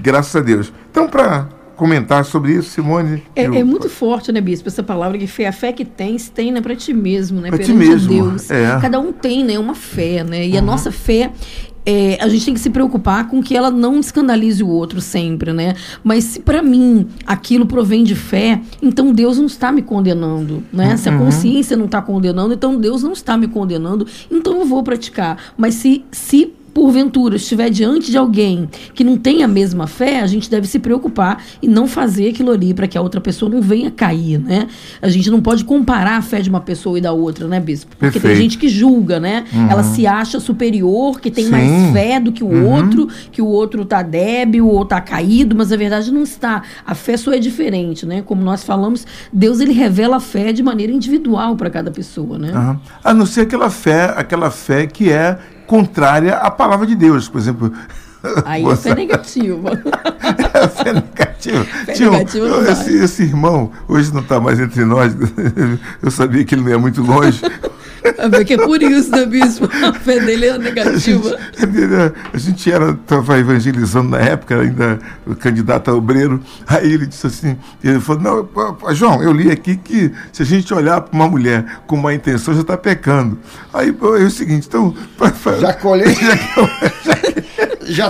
Graças 0.00 0.36
a 0.36 0.40
Deus. 0.40 0.72
Então, 0.90 1.08
para 1.08 1.48
comentar 1.76 2.24
sobre 2.24 2.52
isso, 2.54 2.70
Simone. 2.70 3.22
É, 3.34 3.46
eu- 3.46 3.54
é 3.54 3.62
muito 3.64 3.88
forte, 3.88 4.32
né, 4.32 4.40
Bispo, 4.40 4.68
essa 4.68 4.82
palavra 4.82 5.18
que 5.18 5.26
fé, 5.26 5.46
a 5.46 5.52
fé 5.52 5.72
que 5.72 5.84
tens, 5.84 6.28
tem, 6.28 6.50
né, 6.50 6.60
para 6.60 6.74
ti 6.74 6.92
mesmo, 6.92 7.40
né, 7.40 7.50
Pra 7.50 7.58
ti 7.58 7.72
mesmo, 7.72 8.08
Deus. 8.08 8.50
é. 8.50 8.74
Uhum. 8.74 8.80
Cada 8.80 8.98
um 9.00 9.12
tem, 9.12 9.44
né, 9.44 9.58
uma 9.58 9.74
fé, 9.74 10.24
né, 10.24 10.46
e 10.46 10.56
a 10.56 10.62
nossa 10.62 10.90
fé, 10.90 11.30
é, 11.88 12.18
a 12.20 12.28
gente 12.28 12.44
tem 12.46 12.54
que 12.54 12.58
se 12.60 12.70
preocupar 12.70 13.28
com 13.28 13.40
que 13.42 13.56
ela 13.56 13.70
não 13.70 14.00
escandalize 14.00 14.60
o 14.62 14.66
outro 14.68 15.00
sempre, 15.00 15.52
né, 15.52 15.74
mas 16.02 16.24
se 16.24 16.40
para 16.40 16.60
mim 16.62 17.06
aquilo 17.26 17.64
provém 17.66 18.02
de 18.02 18.14
fé, 18.16 18.60
então 18.82 19.12
Deus 19.12 19.38
não 19.38 19.46
está 19.46 19.70
me 19.70 19.82
condenando, 19.82 20.64
né, 20.72 20.96
se 20.96 21.08
a 21.08 21.12
Uhum. 21.12 21.18
consciência 21.26 21.76
não 21.76 21.84
está 21.84 22.00
condenando, 22.02 22.54
então 22.54 22.76
Deus 22.80 23.02
não 23.02 23.12
está 23.12 23.36
me 23.36 23.46
condenando, 23.46 24.06
então 24.30 24.58
eu 24.60 24.64
vou 24.64 24.82
praticar, 24.82 25.36
mas 25.56 25.74
se, 25.74 26.04
se 26.10 26.52
porventura 26.76 27.36
estiver 27.36 27.70
diante 27.70 28.10
de 28.10 28.18
alguém 28.18 28.68
que 28.92 29.02
não 29.02 29.16
tem 29.16 29.42
a 29.42 29.48
mesma 29.48 29.86
fé, 29.86 30.20
a 30.20 30.26
gente 30.26 30.50
deve 30.50 30.66
se 30.66 30.78
preocupar 30.78 31.42
e 31.62 31.66
não 31.66 31.88
fazer 31.88 32.28
aquilo 32.28 32.50
ali 32.50 32.74
para 32.74 32.86
que 32.86 32.98
a 32.98 33.00
outra 33.00 33.18
pessoa 33.18 33.50
não 33.50 33.62
venha 33.62 33.90
cair, 33.90 34.38
né? 34.38 34.68
A 35.00 35.08
gente 35.08 35.30
não 35.30 35.40
pode 35.40 35.64
comparar 35.64 36.18
a 36.18 36.20
fé 36.20 36.42
de 36.42 36.50
uma 36.50 36.60
pessoa 36.60 36.98
e 36.98 37.00
da 37.00 37.12
outra, 37.12 37.48
né, 37.48 37.58
bispo? 37.60 37.96
Porque 37.96 38.20
tem 38.20 38.20
Perfeito. 38.20 38.42
gente 38.42 38.58
que 38.58 38.68
julga, 38.68 39.18
né? 39.18 39.46
Ela 39.70 39.82
se 39.82 40.06
acha 40.06 40.38
superior, 40.38 41.18
que 41.18 41.30
tem 41.30 41.46
Sim. 41.46 41.50
mais 41.50 41.92
fé 41.94 42.20
do 42.20 42.30
que 42.30 42.44
o 42.44 42.66
outro, 42.66 43.08
que 43.32 43.40
o 43.40 43.46
outro 43.46 43.82
tá 43.86 44.02
débil 44.02 44.68
ou 44.68 44.84
tá 44.84 45.00
caído, 45.00 45.56
mas 45.56 45.70
na 45.70 45.78
verdade 45.78 46.12
não 46.12 46.24
está. 46.24 46.62
A 46.84 46.94
fé 46.94 47.16
só 47.16 47.32
é 47.32 47.38
diferente, 47.38 48.04
né? 48.04 48.20
Como 48.20 48.42
nós 48.42 48.62
falamos, 48.62 49.06
Deus 49.32 49.60
ele 49.60 49.72
revela 49.72 50.16
a 50.18 50.20
fé 50.20 50.52
de 50.52 50.62
maneira 50.62 50.92
individual 50.92 51.56
para 51.56 51.70
cada 51.70 51.90
pessoa, 51.90 52.38
né? 52.38 52.50
Aham. 52.50 52.80
A 53.02 53.14
não 53.14 53.24
ser 53.24 53.40
aquela 53.42 53.70
fé, 53.70 54.12
aquela 54.14 54.50
fé 54.50 54.86
que 54.86 55.10
é 55.10 55.38
contrária 55.66 56.36
à 56.36 56.50
palavra 56.50 56.86
de 56.86 56.94
Deus, 56.94 57.28
por 57.28 57.38
exemplo. 57.38 57.72
Aí 58.44 58.62
Você- 58.64 58.90
é 58.90 58.94
negativa. 58.94 59.70
a 60.54 60.68
fé 60.68 60.92
Tinha 61.94 62.10
negativa 62.10 62.48
não 62.48 62.66
esse, 62.66 62.94
esse 62.96 63.22
irmão, 63.22 63.70
hoje 63.88 64.12
não 64.12 64.20
está 64.20 64.40
mais 64.40 64.58
entre 64.60 64.84
nós, 64.84 65.12
eu 66.02 66.10
sabia 66.10 66.44
que 66.44 66.54
ele 66.54 66.62
não 66.62 66.70
ia 66.70 66.78
muito 66.78 67.02
longe. 67.02 67.40
É 68.04 68.28
porque 68.28 68.54
é 68.54 68.56
por 68.56 68.80
isso, 68.80 69.10
né, 69.10 69.26
bispo? 69.26 69.68
A 69.84 69.92
fé 69.92 70.20
dele 70.20 70.46
é 70.46 70.50
A 70.50 70.54
gente, 70.54 70.62
negativa. 70.62 71.38
ele 71.60 71.82
era- 71.92 72.14
a 72.32 72.38
gente 72.38 72.70
era, 72.72 72.90
estava 72.92 73.36
evangelizando 73.36 74.10
na 74.10 74.18
época, 74.18 74.60
ainda 74.60 75.00
o 75.26 75.34
candidato 75.34 75.90
a 75.90 75.94
obreiro. 75.94 76.40
Aí 76.68 76.92
ele 76.92 77.04
disse 77.06 77.26
assim: 77.26 77.56
ele 77.82 77.98
falou, 77.98 78.22
não, 78.22 78.44
pô, 78.44 78.74
pô, 78.74 78.94
João, 78.94 79.20
eu 79.24 79.32
li 79.32 79.50
aqui 79.50 79.74
que 79.76 80.12
se 80.32 80.42
a 80.42 80.46
gente 80.46 80.72
olhar 80.72 81.00
para 81.00 81.16
uma 81.16 81.26
mulher 81.28 81.64
com 81.88 81.96
má 81.96 82.14
intenção, 82.14 82.54
já 82.54 82.60
está 82.60 82.76
pecando. 82.76 83.38
Aí 83.74 83.90
pô, 83.92 84.14
é 84.16 84.22
o 84.22 84.30
seguinte, 84.30 84.68
então. 84.68 84.94
pra- 85.18 85.30
pra- 85.42 85.58
Já 85.58 85.72
colhei. 85.72 86.14
Já 86.14 87.16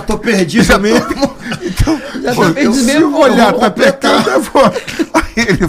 tô 0.01 0.17
perdido 0.17 0.63
Já 0.63 0.75
tô- 0.75 0.79
mesmo. 0.81 1.37
Então, 1.61 2.01
Já 2.21 2.35
tá 2.35 2.41
perdido 2.53 2.73
se 2.73 2.83
mesmo, 2.83 3.01
eu 3.15 3.17
olhar, 3.19 3.53
tá 3.53 3.69
pecar. 3.71 4.23
pecando, 4.23 4.29
eu 4.29 4.41
vou. 4.41 4.63
Aí 5.13 5.23
ele 5.47 5.67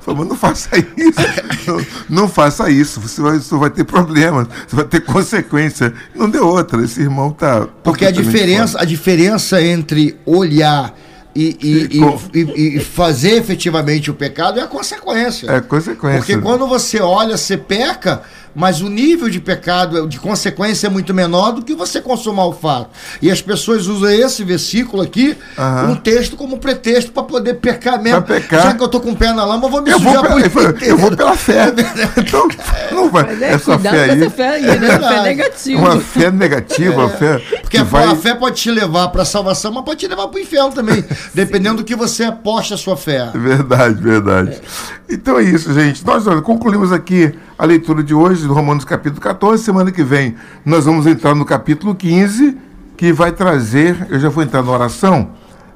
falou, 0.00 0.24
não 0.24 0.36
faça 0.36 0.70
isso. 0.96 1.66
Não, 1.66 1.86
não 2.08 2.28
faça 2.28 2.70
isso, 2.70 3.00
você 3.00 3.20
vai, 3.20 3.38
você 3.38 3.54
vai 3.56 3.70
ter 3.70 3.84
problemas, 3.84 4.46
você 4.68 4.76
vai 4.76 4.84
ter 4.84 5.00
consequência. 5.00 5.92
Não 6.14 6.28
deu 6.30 6.46
outra, 6.46 6.82
esse 6.84 7.00
irmão 7.00 7.30
tá. 7.32 7.66
Porque 7.82 8.04
a 8.06 8.10
diferença, 8.10 8.80
a 8.80 8.84
diferença 8.84 9.60
entre 9.62 10.16
olhar 10.24 10.94
e, 11.34 11.56
e, 11.60 11.98
E 12.34 12.76
e, 12.76 12.80
fazer 12.80 13.32
efetivamente 13.32 14.10
o 14.10 14.14
pecado 14.14 14.58
é 14.58 14.62
a 14.62 14.66
consequência. 14.66 15.50
É 15.50 15.60
consequência. 15.60 16.18
Porque 16.18 16.38
quando 16.38 16.66
você 16.66 17.00
olha, 17.00 17.36
você 17.36 17.56
peca, 17.56 18.22
mas 18.56 18.80
o 18.80 18.88
nível 18.88 19.28
de 19.28 19.38
pecado, 19.38 20.08
de 20.08 20.18
consequência, 20.18 20.86
é 20.86 20.90
muito 20.90 21.12
menor 21.12 21.52
do 21.52 21.62
que 21.62 21.74
você 21.74 22.00
consumar 22.00 22.46
o 22.46 22.52
fato. 22.54 22.88
E 23.20 23.30
as 23.30 23.42
pessoas 23.42 23.86
usam 23.86 24.08
esse 24.08 24.42
versículo 24.42 25.02
aqui, 25.02 25.36
Aham. 25.58 25.90
um 25.90 25.96
texto, 25.96 26.36
como 26.36 26.58
pretexto 26.58 27.12
para 27.12 27.22
poder 27.22 27.54
pecar 27.54 28.02
mesmo. 28.02 28.22
Pra 28.22 28.36
pecar. 28.36 28.62
Já 28.62 28.74
que 28.74 28.82
eu 28.82 28.88
tô 28.88 28.98
com 28.98 29.10
o 29.10 29.16
pé 29.16 29.32
na 29.34 29.44
lama, 29.44 29.66
eu 29.66 29.70
vou 29.70 29.82
me 29.82 29.90
Eu 29.90 29.98
vou, 29.98 30.14
sujar 30.14 30.22
pela, 30.26 30.50
por 30.50 30.62
inteiro. 30.62 30.84
eu 30.86 30.96
vou 30.96 31.14
pela 31.14 31.36
fé. 31.36 31.66
Então, 32.16 32.48
não 32.92 33.10
vai. 33.10 33.24
Mas 33.24 33.42
é, 33.42 33.52
essa 33.52 33.74
cuidado 33.74 33.94
fé 33.94 34.06
com 34.06 34.12
aí. 34.12 34.20
essa 34.20 34.30
fé 34.30 34.48
aí, 34.48 34.62
né? 34.62 34.70
A 34.70 34.74
fé 34.74 34.78
verdade. 34.78 35.22
negativa. 35.24 35.80
Uma 35.80 36.00
fé 36.00 36.30
negativa, 36.30 36.94
uma 36.94 37.08
fé. 37.10 37.38
Porque 37.38 37.68
que 37.68 37.78
a, 37.78 37.84
vai... 37.84 38.04
a 38.04 38.16
fé 38.16 38.34
pode 38.34 38.56
te 38.56 38.70
levar 38.70 39.08
para 39.08 39.22
a 39.22 39.24
salvação, 39.24 39.72
mas 39.72 39.84
pode 39.84 40.00
te 40.00 40.08
levar 40.08 40.28
para 40.28 40.38
o 40.38 40.40
inferno 40.40 40.72
também, 40.72 41.04
dependendo 41.34 41.78
do 41.78 41.84
que 41.84 41.94
você 41.94 42.24
aposta 42.24 42.74
a 42.74 42.78
sua 42.78 42.96
fé. 42.96 43.30
Verdade, 43.34 44.00
verdade. 44.00 44.60
Então 45.08 45.38
é 45.38 45.42
isso, 45.42 45.72
gente. 45.74 46.04
Nós 46.06 46.26
olha, 46.26 46.40
concluímos 46.40 46.92
aqui 46.92 47.34
a 47.58 47.64
leitura 47.64 48.02
de 48.02 48.14
hoje 48.14 48.46
do 48.46 48.52
Romanos 48.52 48.84
capítulo 48.84 49.20
14. 49.20 49.62
Semana 49.64 49.90
que 49.90 50.02
vem 50.02 50.34
nós 50.64 50.84
vamos 50.84 51.06
entrar 51.06 51.34
no 51.34 51.44
capítulo 51.44 51.94
15, 51.94 52.56
que 52.96 53.12
vai 53.12 53.32
trazer. 53.32 54.06
Eu 54.10 54.20
já 54.20 54.28
vou 54.28 54.42
entrar 54.42 54.62
na 54.62 54.70
oração. 54.70 55.30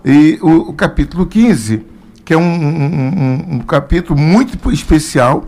E 0.04 0.38
o, 0.42 0.70
o 0.70 0.72
capítulo 0.74 1.26
15, 1.26 1.84
que 2.24 2.34
é 2.34 2.36
um, 2.36 2.42
um- 2.42 2.84
um- 2.84 3.54
um 3.56 3.58
capítulo 3.60 4.18
muito 4.18 4.70
especial. 4.72 5.44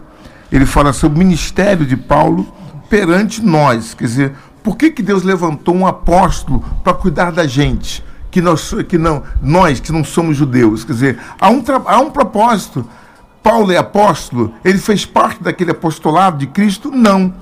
Ele 0.50 0.66
fala 0.66 0.92
sobre 0.92 1.16
o 1.16 1.24
ministério 1.24 1.86
de 1.86 1.96
Paulo 1.96 2.46
perante 2.88 3.42
nós. 3.42 3.94
Quer 3.94 4.04
dizer, 4.04 4.32
por 4.62 4.76
que, 4.76 4.90
que 4.90 5.02
Deus 5.02 5.22
levantou 5.22 5.74
um 5.74 5.86
apóstolo 5.86 6.62
para 6.84 6.92
cuidar 6.94 7.30
da 7.32 7.46
gente? 7.46 8.04
Que 8.30 8.40
nós, 8.40 8.74
que 8.88 8.96
não, 8.96 9.22
nós 9.42 9.80
que 9.80 9.92
não 9.92 10.02
somos 10.04 10.36
judeus. 10.36 10.84
Quer 10.84 10.92
dizer, 10.92 11.18
há 11.40 11.50
um, 11.50 11.62
há 11.86 12.00
um 12.00 12.10
propósito. 12.10 12.86
Paulo 13.42 13.72
é 13.72 13.76
apóstolo, 13.76 14.54
ele 14.64 14.78
fez 14.78 15.04
parte 15.04 15.42
daquele 15.42 15.72
apostolado 15.72 16.38
de 16.38 16.46
Cristo? 16.46 16.90
Não. 16.90 17.34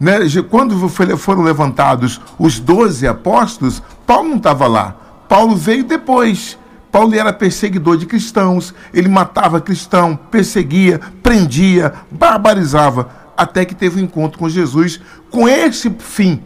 Né? 0.00 0.18
Quando 0.48 0.88
foram 0.88 1.42
levantados 1.42 2.20
os 2.38 2.58
doze 2.58 3.06
apóstolos, 3.06 3.82
Paulo 4.06 4.30
não 4.30 4.36
estava 4.38 4.66
lá. 4.66 4.96
Paulo 5.28 5.54
veio 5.54 5.84
depois. 5.84 6.58
Paulo 6.90 7.14
era 7.14 7.32
perseguidor 7.32 7.96
de 7.96 8.04
cristãos, 8.04 8.74
ele 8.92 9.08
matava 9.08 9.62
cristão, 9.62 10.14
perseguia, 10.30 11.00
prendia, 11.22 11.94
barbarizava, 12.10 13.08
até 13.34 13.64
que 13.64 13.74
teve 13.74 13.98
um 13.98 14.04
encontro 14.04 14.38
com 14.38 14.46
Jesus 14.46 15.00
com 15.30 15.48
esse 15.48 15.88
fim, 15.98 16.42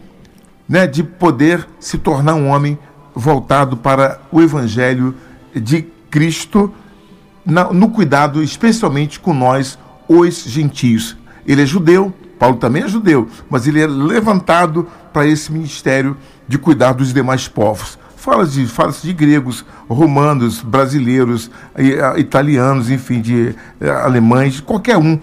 né, 0.67 0.87
de 0.87 1.03
poder 1.03 1.67
se 1.81 1.97
tornar 1.97 2.35
um 2.35 2.47
homem 2.47 2.79
voltado 3.13 3.75
para 3.75 4.21
o 4.31 4.41
evangelho 4.41 5.13
de 5.53 5.81
Cristo 6.09 6.73
na, 7.47 7.71
no 7.71 7.89
cuidado, 7.89 8.43
especialmente 8.43 9.19
com 9.19 9.33
nós, 9.33 9.79
os 10.07 10.43
gentios. 10.43 11.15
Ele 11.45 11.63
é 11.63 11.65
judeu, 11.65 12.13
Paulo 12.37 12.57
também 12.57 12.83
é 12.83 12.87
judeu, 12.87 13.27
mas 13.49 13.65
ele 13.65 13.81
é 13.81 13.87
levantado 13.87 14.85
para 15.13 15.25
esse 15.25 15.51
ministério 15.51 16.17
de 16.47 16.57
cuidar 16.57 16.91
dos 16.91 17.13
demais 17.13 17.47
povos. 17.47 17.97
Fala-se 18.17 18.61
de, 18.61 18.67
fala 18.67 18.91
de 18.91 19.13
gregos, 19.13 19.65
romanos, 19.87 20.61
brasileiros, 20.61 21.49
italianos, 22.17 22.89
enfim, 22.89 23.21
de 23.21 23.55
eh, 23.79 23.89
alemães, 23.89 24.59
qualquer 24.59 24.97
um, 24.97 25.17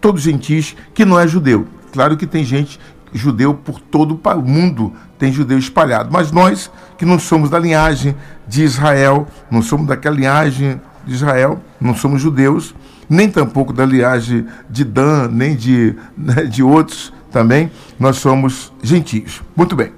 todos 0.00 0.22
gentis, 0.22 0.76
que 0.92 1.04
não 1.04 1.18
é 1.18 1.26
judeu. 1.26 1.66
Claro 1.92 2.16
que 2.16 2.26
tem 2.26 2.44
gente 2.44 2.78
judeu 3.14 3.54
por 3.54 3.80
todo 3.80 4.18
o 4.22 4.42
mundo, 4.42 4.92
tem 5.18 5.32
judeu 5.32 5.58
espalhado, 5.58 6.10
mas 6.12 6.30
nós 6.32 6.70
que 6.96 7.04
não 7.04 7.18
somos 7.18 7.50
da 7.50 7.58
linhagem 7.58 8.14
de 8.46 8.62
Israel, 8.62 9.26
não 9.50 9.62
somos 9.62 9.86
daquela 9.86 10.16
linhagem 10.16 10.80
de 11.06 11.14
Israel, 11.14 11.60
não 11.80 11.94
somos 11.94 12.20
judeus, 12.20 12.74
nem 13.08 13.28
tampouco 13.28 13.72
da 13.72 13.84
linhagem 13.84 14.46
de 14.68 14.84
Dan, 14.84 15.28
nem 15.28 15.54
de, 15.54 15.94
né, 16.16 16.44
de 16.44 16.62
outros 16.62 17.12
também, 17.30 17.70
nós 17.98 18.16
somos 18.16 18.72
gentios. 18.82 19.42
Muito 19.56 19.74
bem. 19.74 19.92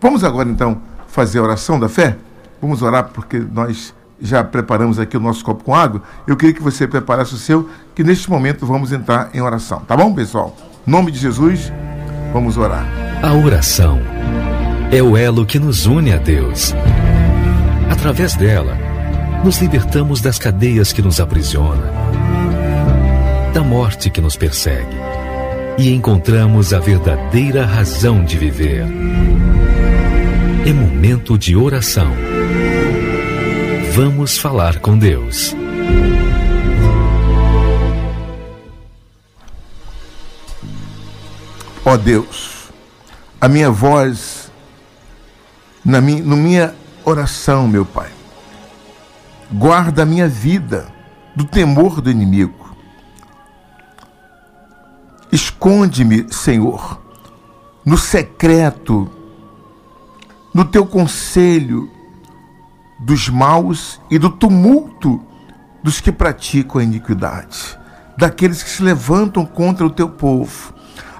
Vamos 0.00 0.22
agora 0.22 0.48
então 0.48 0.80
fazer 1.08 1.38
a 1.38 1.42
oração 1.42 1.78
da 1.80 1.88
fé? 1.88 2.16
Vamos 2.60 2.82
orar 2.82 3.10
porque 3.12 3.38
nós 3.38 3.94
já 4.20 4.42
preparamos 4.44 4.98
aqui 4.98 5.16
o 5.16 5.20
nosso 5.20 5.44
copo 5.44 5.64
com 5.64 5.74
água. 5.74 6.02
Eu 6.26 6.36
queria 6.36 6.54
que 6.54 6.62
você 6.62 6.86
preparasse 6.86 7.34
o 7.34 7.38
seu, 7.38 7.68
que 7.94 8.04
neste 8.04 8.30
momento 8.30 8.66
vamos 8.66 8.92
entrar 8.92 9.30
em 9.34 9.40
oração. 9.40 9.80
Tá 9.80 9.96
bom, 9.96 10.14
pessoal? 10.14 10.56
Em 10.86 10.90
nome 10.90 11.10
de 11.10 11.18
Jesus, 11.18 11.72
vamos 12.32 12.56
orar. 12.56 12.86
A 13.22 13.32
oração 13.32 14.00
é 14.90 15.02
o 15.02 15.16
elo 15.16 15.44
que 15.44 15.58
nos 15.58 15.86
une 15.86 16.12
a 16.12 16.18
Deus. 16.18 16.74
Através 17.90 18.34
dela, 18.34 18.76
nos 19.44 19.58
libertamos 19.58 20.22
das 20.22 20.38
cadeias 20.38 20.90
que 20.90 21.02
nos 21.02 21.20
aprisionam, 21.20 21.92
da 23.52 23.62
morte 23.62 24.08
que 24.08 24.18
nos 24.18 24.36
persegue 24.36 24.96
e 25.76 25.92
encontramos 25.92 26.72
a 26.72 26.78
verdadeira 26.78 27.66
razão 27.66 28.24
de 28.24 28.38
viver. 28.38 28.86
É 30.66 30.72
momento 30.72 31.36
de 31.36 31.54
oração. 31.54 32.10
Vamos 33.92 34.38
falar 34.38 34.78
com 34.78 34.96
Deus. 34.96 35.54
Ó 41.84 41.92
oh 41.92 41.98
Deus, 41.98 42.70
a 43.38 43.46
minha 43.46 43.70
voz 43.70 44.50
na 45.84 46.00
minha, 46.00 46.24
na 46.24 46.34
minha 46.34 46.74
oração, 47.04 47.68
meu 47.68 47.84
Pai, 47.84 48.13
guarda 49.54 50.02
a 50.02 50.06
minha 50.06 50.28
vida 50.28 50.88
do 51.34 51.44
temor 51.44 52.00
do 52.00 52.10
inimigo. 52.10 52.74
Esconde-me, 55.30 56.32
Senhor, 56.32 57.00
no 57.84 57.96
secreto 57.96 59.10
no 60.52 60.64
teu 60.64 60.86
conselho 60.86 61.90
dos 63.00 63.28
maus 63.28 64.00
e 64.10 64.18
do 64.18 64.30
tumulto 64.30 65.20
dos 65.82 66.00
que 66.00 66.12
praticam 66.12 66.80
a 66.80 66.84
iniquidade, 66.84 67.78
daqueles 68.16 68.62
que 68.62 68.70
se 68.70 68.82
levantam 68.82 69.44
contra 69.44 69.84
o 69.84 69.90
teu 69.90 70.08
povo. 70.08 70.72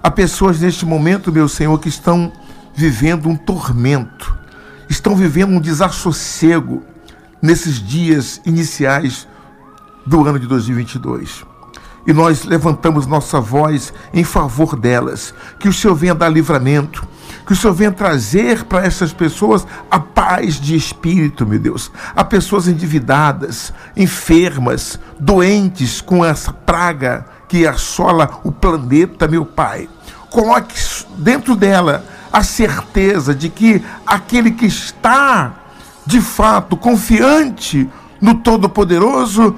Há 0.02 0.10
pessoas 0.10 0.60
neste 0.60 0.86
momento, 0.86 1.32
meu 1.32 1.48
Senhor, 1.48 1.78
que 1.80 1.88
estão 1.88 2.32
vivendo 2.72 3.28
um 3.28 3.36
tormento, 3.36 4.38
estão 4.88 5.16
vivendo 5.16 5.50
um 5.50 5.60
desassossego 5.60 6.93
nesses 7.44 7.78
dias 7.78 8.40
iniciais 8.46 9.28
do 10.06 10.26
ano 10.26 10.38
de 10.38 10.46
2022 10.46 11.44
e 12.06 12.12
nós 12.12 12.44
levantamos 12.44 13.06
nossa 13.06 13.38
voz 13.38 13.92
em 14.14 14.24
favor 14.24 14.76
delas. 14.76 15.34
Que 15.58 15.68
o 15.68 15.72
Senhor 15.72 15.94
venha 15.94 16.14
dar 16.14 16.28
livramento, 16.30 17.06
que 17.46 17.52
o 17.52 17.56
Senhor 17.56 17.74
venha 17.74 17.92
trazer 17.92 18.64
para 18.64 18.86
essas 18.86 19.12
pessoas 19.12 19.66
a 19.90 19.98
paz 19.98 20.58
de 20.60 20.74
espírito, 20.74 21.46
meu 21.46 21.58
Deus. 21.58 21.90
Há 22.16 22.24
pessoas 22.24 22.66
endividadas, 22.66 23.72
enfermas, 23.94 24.98
doentes 25.20 26.00
com 26.00 26.24
essa 26.24 26.52
praga 26.52 27.26
que 27.46 27.66
assola 27.66 28.40
o 28.42 28.52
planeta, 28.52 29.28
meu 29.28 29.44
Pai. 29.44 29.88
Coloque 30.30 30.74
dentro 31.18 31.54
dela 31.54 32.04
a 32.32 32.42
certeza 32.42 33.34
de 33.34 33.50
que 33.50 33.82
aquele 34.06 34.50
que 34.50 34.66
está 34.66 35.63
de 36.06 36.20
fato 36.20 36.76
confiante 36.76 37.88
no 38.20 38.34
Todo-Poderoso 38.36 39.56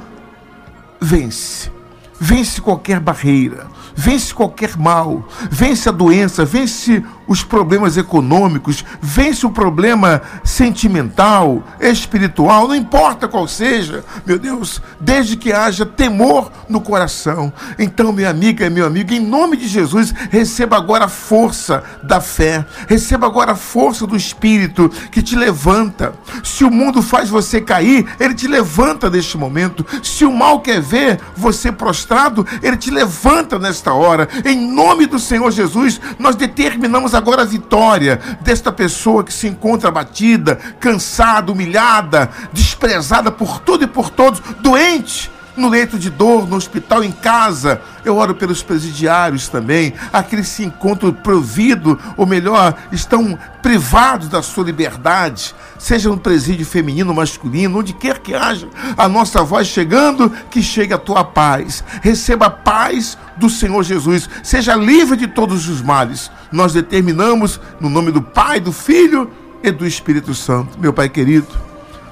vence. 1.00 1.70
Vence 2.18 2.60
qualquer 2.60 2.98
barreira, 2.98 3.66
vence 3.94 4.32
qualquer 4.32 4.76
mal, 4.76 5.28
vence 5.50 5.88
a 5.88 5.92
doença, 5.92 6.44
vence 6.44 7.04
os 7.26 7.42
problemas 7.42 7.96
econômicos, 7.96 8.84
vence 9.00 9.46
o 9.46 9.50
problema 9.50 10.22
sentimental, 10.44 11.62
espiritual, 11.80 12.68
não 12.68 12.74
importa 12.74 13.28
qual 13.28 13.48
seja, 13.48 14.04
meu 14.24 14.38
Deus, 14.38 14.80
desde 15.00 15.36
que 15.36 15.52
haja 15.52 15.84
temor 15.84 16.50
no 16.68 16.80
coração. 16.80 17.52
Então, 17.78 18.12
minha 18.12 18.30
amiga 18.30 18.66
e 18.66 18.70
meu 18.70 18.86
amigo, 18.86 19.12
em 19.12 19.20
nome 19.20 19.56
de 19.56 19.66
Jesus, 19.66 20.14
receba 20.30 20.76
agora 20.76 21.06
a 21.06 21.08
força 21.08 21.82
da 22.02 22.20
fé, 22.20 22.64
receba 22.88 23.26
agora 23.26 23.52
a 23.52 23.56
força 23.56 24.06
do 24.06 24.16
Espírito 24.16 24.88
que 25.10 25.22
te 25.22 25.34
levanta. 25.34 26.14
Se 26.44 26.64
o 26.64 26.70
mundo 26.70 27.02
faz 27.02 27.28
você 27.28 27.60
cair, 27.60 28.06
ele 28.20 28.34
te 28.34 28.46
levanta 28.46 29.10
neste 29.10 29.36
momento. 29.36 29.84
Se 30.02 30.24
o 30.24 30.32
mal 30.32 30.60
quer 30.60 30.80
ver 30.80 31.20
você 31.36 31.72
prostrado, 31.72 32.46
ele 32.62 32.76
te 32.76 32.90
levanta 32.90 33.58
nesta 33.58 33.92
hora. 33.92 34.28
Em 34.44 34.56
nome 34.72 35.06
do 35.06 35.18
Senhor 35.18 35.50
Jesus, 35.50 36.00
nós 36.18 36.36
determinamos 36.36 37.14
agora 37.16 37.42
a 37.42 37.46
vitória 37.46 38.20
desta 38.40 38.70
pessoa 38.70 39.24
que 39.24 39.32
se 39.32 39.48
encontra 39.48 39.88
abatida, 39.88 40.56
cansada, 40.78 41.50
humilhada, 41.50 42.30
desprezada 42.52 43.30
por 43.30 43.60
tudo 43.60 43.84
e 43.84 43.88
por 43.88 44.10
todos, 44.10 44.40
doente 44.60 45.30
no 45.56 45.68
leito 45.68 45.98
de 45.98 46.10
dor, 46.10 46.46
no 46.48 46.56
hospital, 46.56 47.02
em 47.02 47.12
casa. 47.12 47.80
Eu 48.04 48.16
oro 48.16 48.34
pelos 48.34 48.62
presidiários 48.62 49.48
também, 49.48 49.94
aqueles 50.12 50.48
que 50.48 50.54
se 50.54 50.64
encontram 50.64 51.12
providos, 51.12 51.96
ou 52.16 52.26
melhor, 52.26 52.74
estão 52.92 53.38
privados 53.62 54.28
da 54.28 54.42
sua 54.42 54.64
liberdade, 54.64 55.54
seja 55.78 56.08
no 56.08 56.18
presídio 56.18 56.64
feminino, 56.64 57.12
masculino, 57.12 57.80
onde 57.80 57.92
quer 57.92 58.18
que 58.18 58.34
haja 58.34 58.68
a 58.96 59.08
nossa 59.08 59.42
voz 59.42 59.66
chegando, 59.66 60.30
que 60.50 60.62
chegue 60.62 60.94
a 60.94 60.98
tua 60.98 61.24
paz. 61.24 61.82
Receba 62.00 62.46
a 62.46 62.50
paz 62.50 63.18
do 63.36 63.50
Senhor 63.50 63.82
Jesus, 63.82 64.28
seja 64.42 64.74
livre 64.76 65.16
de 65.16 65.26
todos 65.26 65.68
os 65.68 65.82
males. 65.82 66.30
Nós 66.52 66.72
determinamos 66.72 67.60
no 67.80 67.90
nome 67.90 68.12
do 68.12 68.22
Pai, 68.22 68.60
do 68.60 68.72
Filho 68.72 69.30
e 69.62 69.70
do 69.70 69.86
Espírito 69.86 70.34
Santo. 70.34 70.78
Meu 70.78 70.92
Pai 70.92 71.08
querido, 71.08 71.65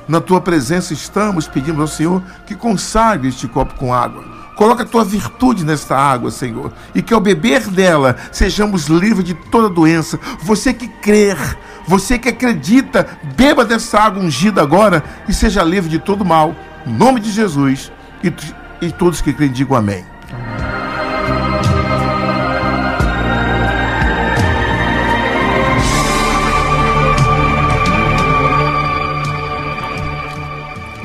na 0.09 0.21
tua 0.21 0.41
presença 0.41 0.93
estamos, 0.93 1.49
pedimos 1.49 1.81
ao 1.81 1.87
Senhor 1.87 2.23
que 2.47 2.55
consagre 2.55 3.29
este 3.29 3.49
copo 3.49 3.75
com 3.75 3.93
água. 3.93 4.25
Coloca 4.57 4.85
a 4.85 4.87
tua 4.87 5.05
virtude 5.05 5.65
nesta 5.65 5.97
água, 5.97 6.31
Senhor, 6.31 6.73
e 6.95 7.03
que 7.03 7.13
ao 7.13 7.21
beber 7.21 7.67
dela 7.69 8.17
sejamos 8.31 8.87
livres 8.87 9.25
de 9.25 9.35
toda 9.35 9.69
doença. 9.69 10.19
Você 10.43 10.73
que 10.73 10.87
crer, 10.87 11.37
você 11.87 12.19
que 12.19 12.29
acredita, 12.29 13.07
beba 13.37 13.65
dessa 13.65 13.99
água 13.99 14.23
ungida 14.23 14.63
agora 14.63 15.03
e 15.29 15.35
seja 15.35 15.63
livre 15.63 15.91
de 15.91 15.99
todo 15.99 16.25
mal. 16.25 16.55
Em 16.87 16.93
nome 16.93 17.21
de 17.21 17.33
Jesus. 17.33 17.91
E, 18.23 18.33
e 18.81 18.93
todos 18.93 19.21
que 19.21 19.33
creem 19.33 19.51
digam 19.51 19.77
amém. 19.77 20.05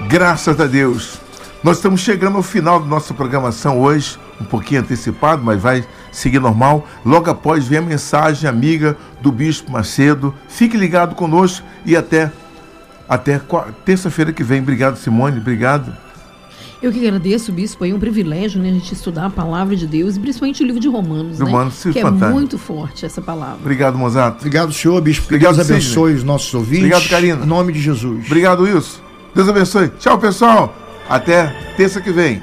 Graças 0.10 0.60
a 0.60 0.66
Deus. 0.66 1.20
Nós 1.64 1.78
estamos 1.78 2.01
chegando 2.01 2.36
ao 2.38 2.41
final 2.41 2.80
da 2.80 2.88
nossa 2.88 3.14
programação 3.14 3.80
hoje, 3.80 4.18
um 4.41 4.43
pouquinho 4.43 4.82
antecipado, 4.82 5.43
mas 5.43 5.62
vai 5.62 5.86
seguir 6.12 6.39
normal. 6.39 6.88
Logo 7.05 7.30
após 7.30 7.68
vem 7.68 7.78
a 7.78 7.82
mensagem 7.84 8.49
amiga 8.49 8.97
do 9.22 9.32
Bispo 9.32 9.72
Macedo. 9.72 10.34
Fique 10.47 10.76
ligado 10.76 11.14
conosco 11.14 11.64
e 11.86 11.95
até, 11.95 12.32
até 13.07 13.39
terça-feira 13.86 14.34
que 14.34 14.43
vem. 14.43 14.62
Obrigado, 14.62 14.97
Simone. 14.97 15.38
Obrigado. 15.38 15.95
Eu 16.82 16.91
que 16.91 17.05
agradeço, 17.05 17.51
Bispo. 17.51 17.86
É 17.86 17.93
um 17.93 17.99
privilégio 17.99 18.60
né, 18.60 18.70
a 18.70 18.74
gente 18.74 18.91
estudar 18.91 19.28
a 19.28 19.30
palavra 19.30 19.76
de 19.76 19.86
Deus, 19.86 20.16
e 20.16 20.20
principalmente 20.20 20.64
o 20.64 20.66
livro 20.66 20.82
de 20.82 20.88
Romanos. 20.88 21.38
Né? 21.38 21.45
Romanos 21.45 21.86
né? 21.86 21.93
Que 21.93 22.01
fantástico. 22.01 22.26
é 22.26 22.34
muito 22.34 22.57
forte 22.57 23.05
essa 23.05 23.22
palavra. 23.22 23.60
Obrigado, 23.62 23.95
Mozato. 23.95 24.38
Obrigado, 24.39 24.74
senhor, 24.74 24.99
Bispo. 25.01 25.26
Obrigado, 25.26 25.55
Deus 25.55 25.70
abençoe 25.70 26.16
os 26.16 26.24
nossos 26.24 26.51
ouvintes. 26.51 26.86
Obrigado, 26.86 27.07
Karina. 27.07 27.45
Em 27.45 27.47
nome 27.47 27.74
de 27.74 27.80
Jesus. 27.80 28.26
Obrigado, 28.26 28.64
Wilson. 28.64 29.09
Deus 29.34 29.50
abençoe. 29.50 29.90
Tchau, 30.00 30.18
pessoal. 30.18 30.74
Até 31.10 31.48
terça 31.76 32.00
que 32.02 32.12
vem. 32.12 32.42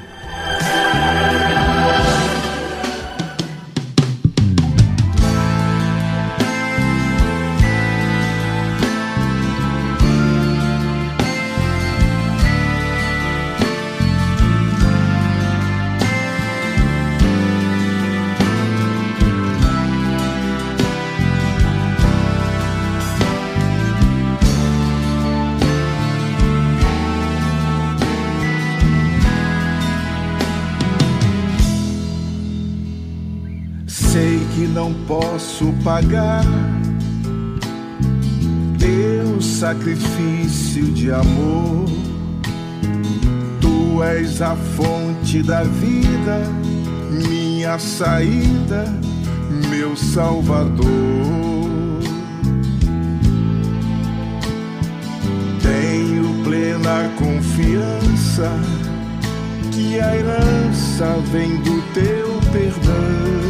Posso 35.07 35.73
pagar 35.83 36.43
teu 38.77 39.41
sacrifício 39.41 40.83
de 40.91 41.11
amor. 41.11 41.85
Tu 43.61 44.03
és 44.03 44.41
a 44.41 44.55
fonte 44.55 45.41
da 45.41 45.63
vida, 45.63 46.43
minha 47.29 47.79
saída, 47.79 48.85
meu 49.69 49.95
Salvador. 49.95 50.85
Tenho 55.61 56.43
plena 56.43 57.09
confiança 57.17 58.51
que 59.71 59.99
a 59.99 60.15
herança 60.15 61.05
vem 61.31 61.55
do 61.61 61.81
teu 61.93 62.39
perdão. 62.51 63.46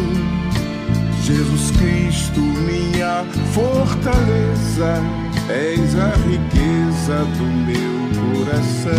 Jesus 1.28 1.72
Cristo, 1.72 2.40
minha 2.40 3.26
fortaleza, 3.52 5.04
és 5.50 5.94
a 6.00 6.14
riqueza 6.26 7.26
do 7.36 7.44
meu 7.68 8.46
coração. 8.46 8.94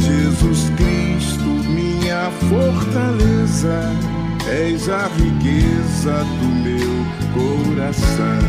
Jesus 0.00 0.70
Cristo, 0.70 1.44
minha 1.68 2.30
fortaleza, 2.48 3.82
és 4.48 4.88
a 4.88 5.08
riqueza 5.08 6.24
do 6.40 6.46
meu 6.64 7.04
coração. 7.34 8.40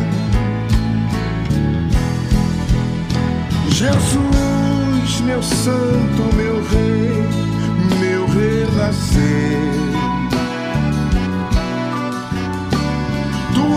Jesus, 3.68 5.20
meu 5.26 5.44
santo, 5.44 6.36
meu 6.38 6.64
rei, 6.70 8.00
meu 8.00 8.26
renascer. 8.28 9.93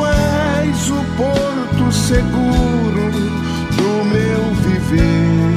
És 0.06 0.90
o 0.90 1.04
porto 1.16 1.92
seguro 1.92 3.10
do 3.76 4.04
meu 4.04 4.54
viver. 4.66 5.56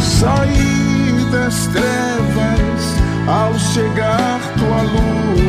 Saí 0.00 1.26
das 1.30 1.66
trevas 1.68 2.82
ao 3.28 3.58
chegar 3.58 4.40
tua 4.58 4.82
luz. 4.82 5.45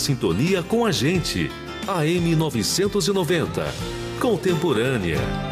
Sintonia 0.00 0.62
com 0.62 0.84
a 0.84 0.90
gente. 0.90 1.50
AM 1.86 2.34
990. 2.34 3.72
Contemporânea. 4.18 5.49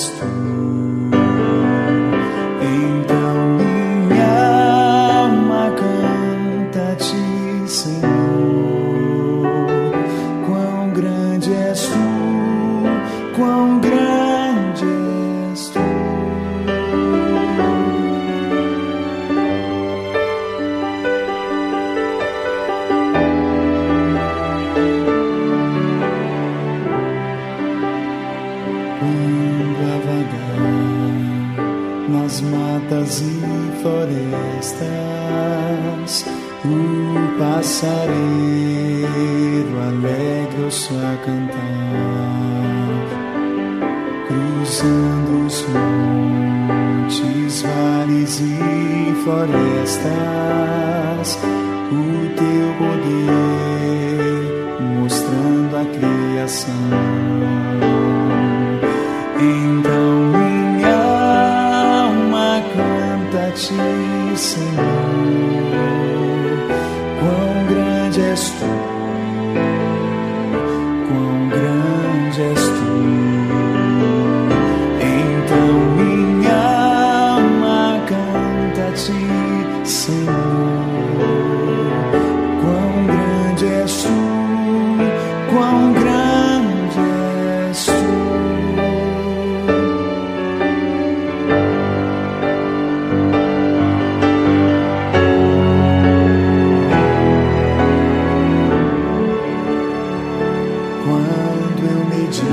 Grande 0.00 0.20
és 0.20 0.69
Quando 101.02 101.82
eu 101.82 102.00
medi 102.06 102.44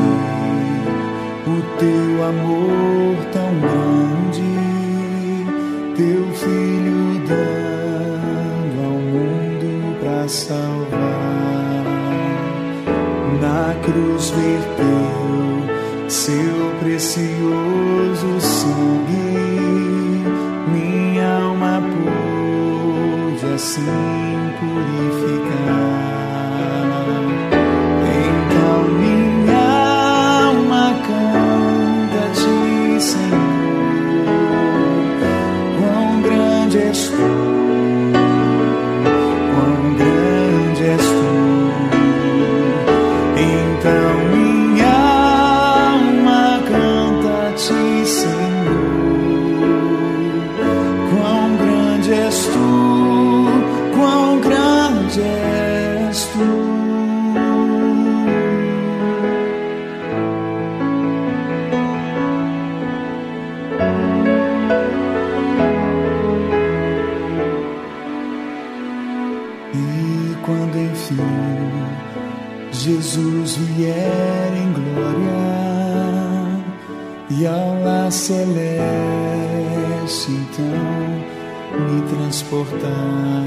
o 1.46 1.58
teu 1.78 2.24
amor 2.24 3.16
tão 3.34 3.52
grande, 3.60 4.52
teu 5.96 6.24
filho 6.34 7.02
dando 7.28 8.78
ao 8.86 8.98
mundo 9.00 9.70
para 10.00 10.28
salvar, 10.28 11.84
na 13.42 13.76
cruz 13.84 14.30
verteu 14.30 16.10
seu 16.10 16.58
precioso 16.80 18.40
sangue, 18.40 19.36
minha 20.72 21.42
alma 21.42 21.82
pôde 21.82 23.46
assim 23.54 24.17
transportar, 82.48 83.44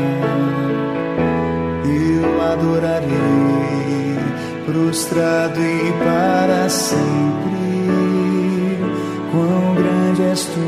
eu 1.86 2.42
adorarei 2.52 3.08
prostrado 4.66 5.58
e 5.58 5.92
para 6.04 6.68
sempre. 6.68 7.00
Quão 9.32 9.74
grande 9.74 10.22
és 10.22 10.44
tu, 10.44 10.60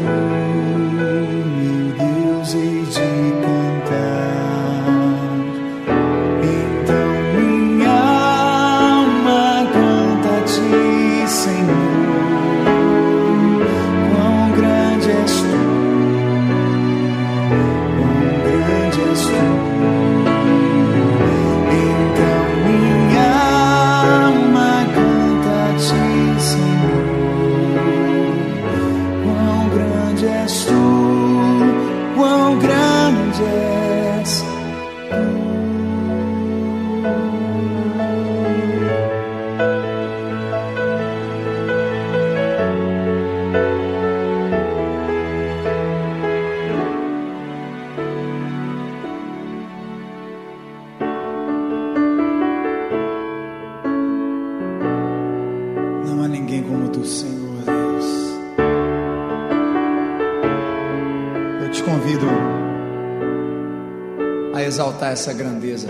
essa 65.23 65.33
grandeza. 65.33 65.87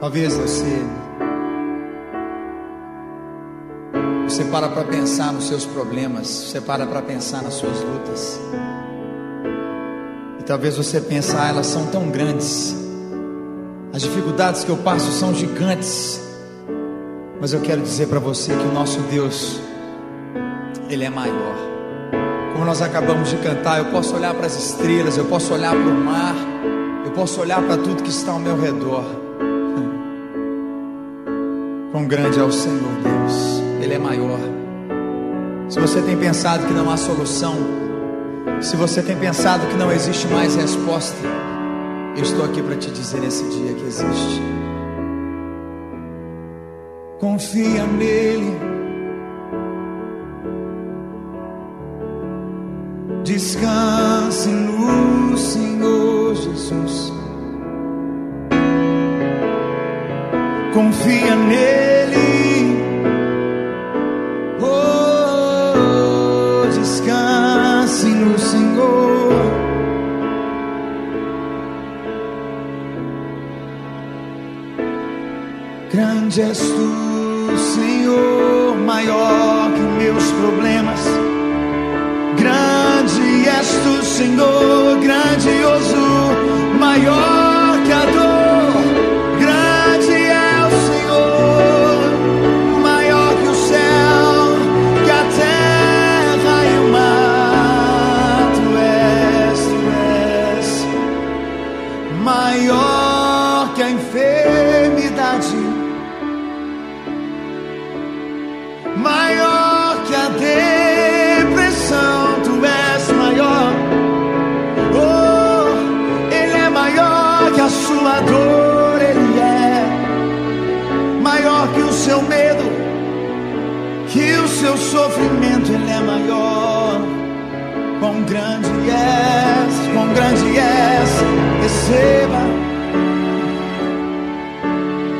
Talvez 0.00 0.36
você 0.36 0.84
você 4.24 4.44
para 4.44 4.68
para 4.68 4.84
pensar 4.84 5.32
nos 5.32 5.48
seus 5.48 5.64
problemas, 5.64 6.26
você 6.26 6.60
para 6.60 6.86
para 6.86 7.00
pensar 7.00 7.42
nas 7.42 7.54
suas 7.54 7.80
lutas. 7.80 8.38
E 10.38 10.42
talvez 10.42 10.76
você 10.76 11.00
pense, 11.00 11.34
ah, 11.34 11.48
elas 11.48 11.66
são 11.66 11.86
tão 11.86 12.10
grandes. 12.10 12.76
As 13.94 14.02
dificuldades 14.02 14.64
que 14.64 14.70
eu 14.70 14.76
passo 14.76 15.10
são 15.12 15.32
gigantes. 15.32 16.20
Mas 17.40 17.54
eu 17.54 17.62
quero 17.62 17.80
dizer 17.80 18.08
para 18.08 18.18
você 18.18 18.54
que 18.54 18.66
o 18.66 18.72
nosso 18.72 19.00
Deus, 19.10 19.58
Ele 20.90 21.04
é 21.04 21.10
maior. 21.10 21.67
Nós 22.68 22.82
acabamos 22.82 23.30
de 23.30 23.36
cantar, 23.38 23.78
eu 23.78 23.86
posso 23.86 24.14
olhar 24.14 24.34
para 24.34 24.44
as 24.44 24.54
estrelas, 24.54 25.16
eu 25.16 25.24
posso 25.24 25.54
olhar 25.54 25.70
para 25.70 25.90
o 25.90 26.04
mar, 26.04 26.34
eu 27.02 27.10
posso 27.12 27.40
olhar 27.40 27.62
para 27.62 27.78
tudo 27.78 28.02
que 28.02 28.10
está 28.10 28.32
ao 28.32 28.38
meu 28.38 28.60
redor. 28.60 29.04
Quão 31.90 32.06
grande 32.06 32.38
é 32.38 32.42
o 32.42 32.52
Senhor 32.52 32.92
Deus, 33.02 33.62
Ele 33.80 33.94
é 33.94 33.98
maior. 33.98 34.38
Se 35.70 35.80
você 35.80 36.02
tem 36.02 36.18
pensado 36.18 36.66
que 36.66 36.74
não 36.74 36.90
há 36.90 36.98
solução, 36.98 37.54
se 38.60 38.76
você 38.76 39.00
tem 39.00 39.16
pensado 39.16 39.66
que 39.68 39.74
não 39.74 39.90
existe 39.90 40.26
mais 40.26 40.54
resposta, 40.54 41.16
eu 42.18 42.22
estou 42.22 42.44
aqui 42.44 42.60
para 42.60 42.76
te 42.76 42.90
dizer 42.90 43.22
nesse 43.22 43.44
dia 43.44 43.72
que 43.72 43.86
existe. 43.86 44.42
Confia 47.18 47.86
nele. 47.86 48.54
descanse 53.28 54.48
no 54.48 55.36
Senhor 55.36 56.34
Jesus. 56.34 57.12
Confia 60.72 61.36
nele. 61.36 62.16
Oh, 64.62 65.84
descanse 66.74 68.06
no 68.06 68.38
Senhor. 68.38 69.34
Grande 75.92 76.40
és 76.40 76.58
tu, 76.58 77.58
Senhor, 77.74 78.74
maior 78.86 79.70
que 79.74 79.82
meus 80.02 80.24
problemas 80.32 81.17
Senhor 84.18 84.98
grandioso, 84.98 85.96
maior. 86.80 87.37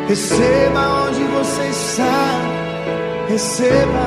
Receba 0.09 1.06
onde 1.06 1.22
você 1.24 1.68
está. 1.68 2.59
Receba, 3.28 4.06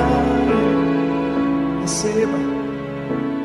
receba, 1.80 2.38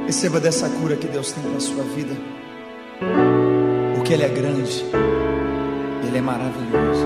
receba 0.07 0.39
dessa 0.39 0.67
cura 0.67 0.95
que 0.95 1.05
Deus 1.05 1.31
tem 1.31 1.43
para 1.43 1.57
a 1.57 1.59
sua 1.59 1.83
vida. 1.83 2.15
Porque 3.93 4.13
Ele 4.13 4.23
é 4.23 4.29
grande, 4.29 4.83
Ele 6.07 6.17
é 6.17 6.21
maravilhoso. 6.21 7.05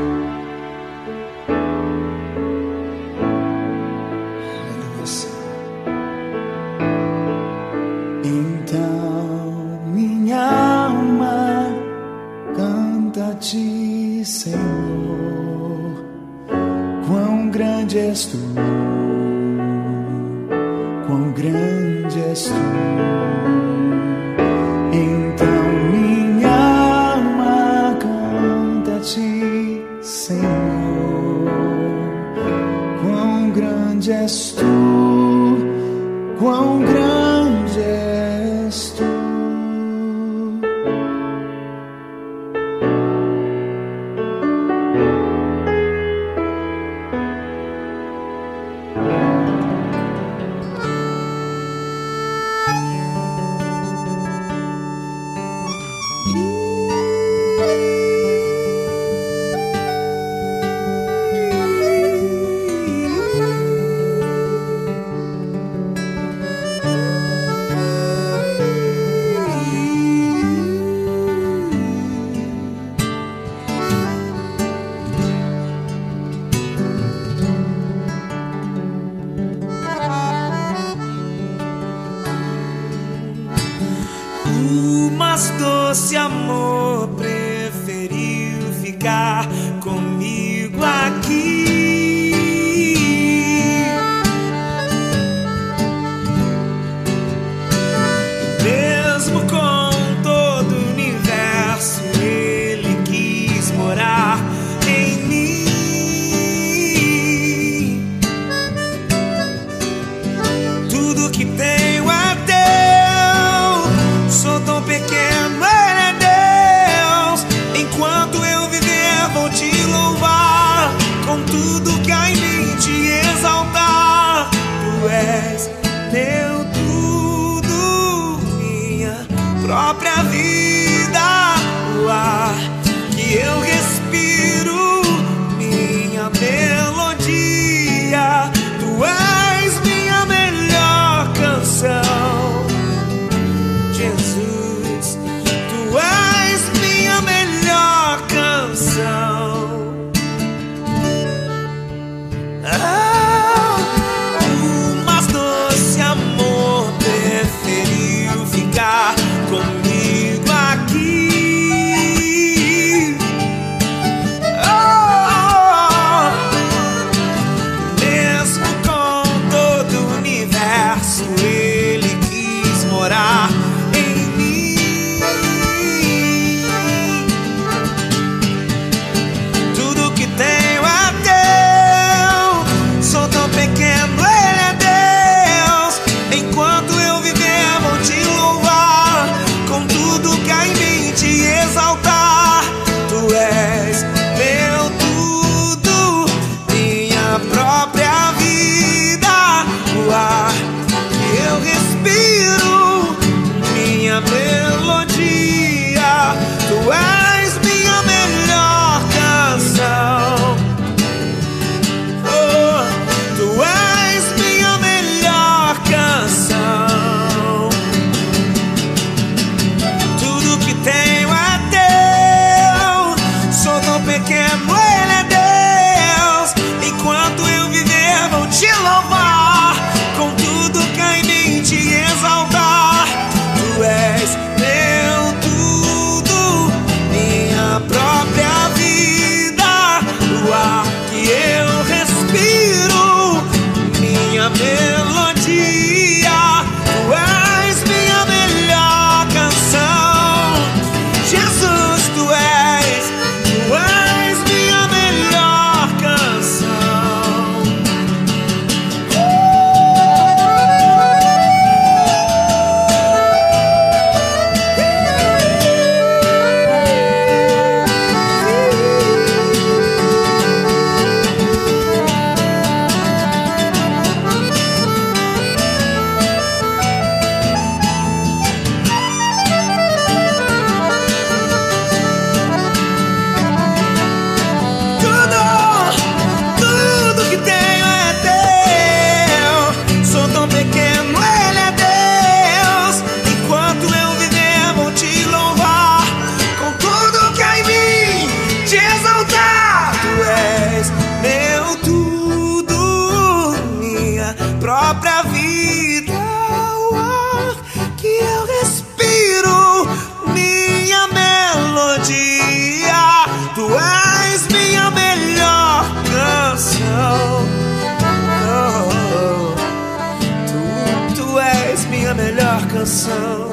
coração. 322.81 323.51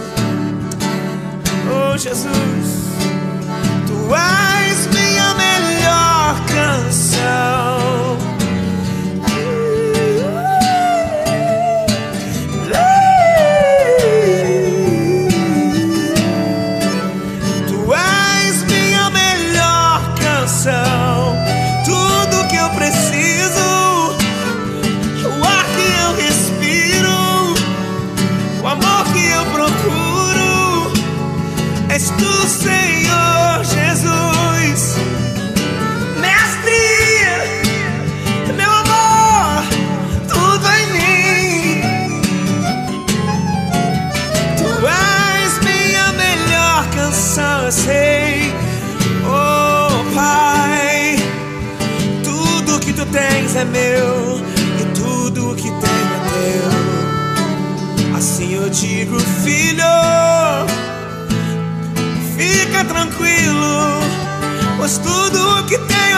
Oh 1.71 1.99
Jesus, 1.99 2.89
tu 3.87 4.15
és. 4.15 4.48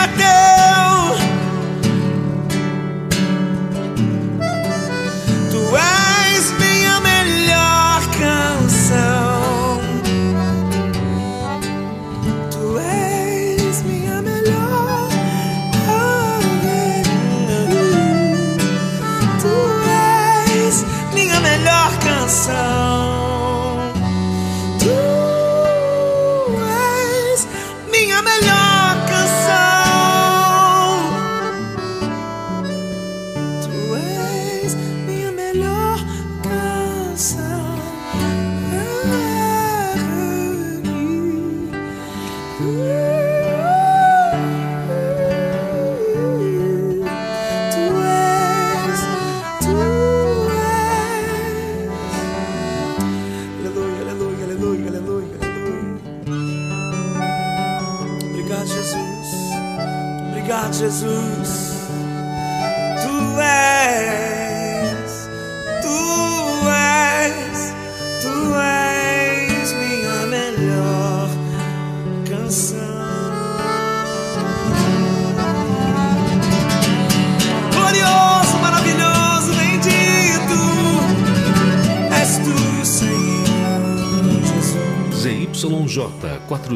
suerte. 0.00 0.49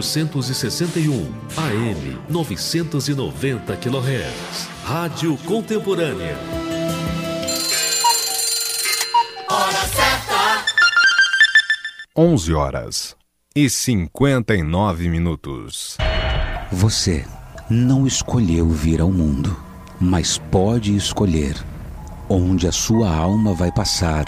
461 0.03 1.33
AM 1.57 2.19
990 2.29 3.77
kHz. 3.77 4.69
Rádio 4.85 5.37
Contemporânea. 5.39 6.37
Hora 9.49 9.87
certa. 9.87 10.65
11 12.17 12.55
horas 12.55 13.17
e 13.55 13.71
59 13.71 15.09
minutos. 15.09 15.97
Você 16.73 17.25
não 17.71 18.05
escolheu 18.05 18.69
vir 18.69 19.01
ao 19.01 19.13
mundo, 19.13 19.57
mas 20.01 20.39
pode 20.39 20.97
escolher 20.97 21.55
onde 22.29 22.67
a 22.67 22.73
sua 22.73 23.15
alma 23.15 23.55
vai 23.55 23.71
passar 23.71 24.25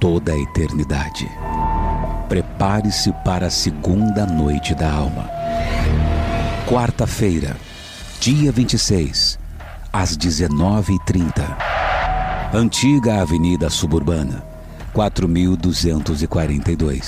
toda 0.00 0.32
a 0.32 0.38
eternidade 0.38 1.30
prepare-se 2.32 3.12
para 3.22 3.48
a 3.48 3.50
segunda 3.50 4.24
noite 4.24 4.74
da 4.74 4.90
alma. 4.90 5.28
Quarta-feira, 6.66 7.54
dia 8.18 8.50
26, 8.50 9.38
às 9.92 10.16
19h30. 10.16 11.58
Antiga 12.54 13.20
Avenida 13.20 13.68
Suburbana, 13.68 14.42
4242. 14.94 17.04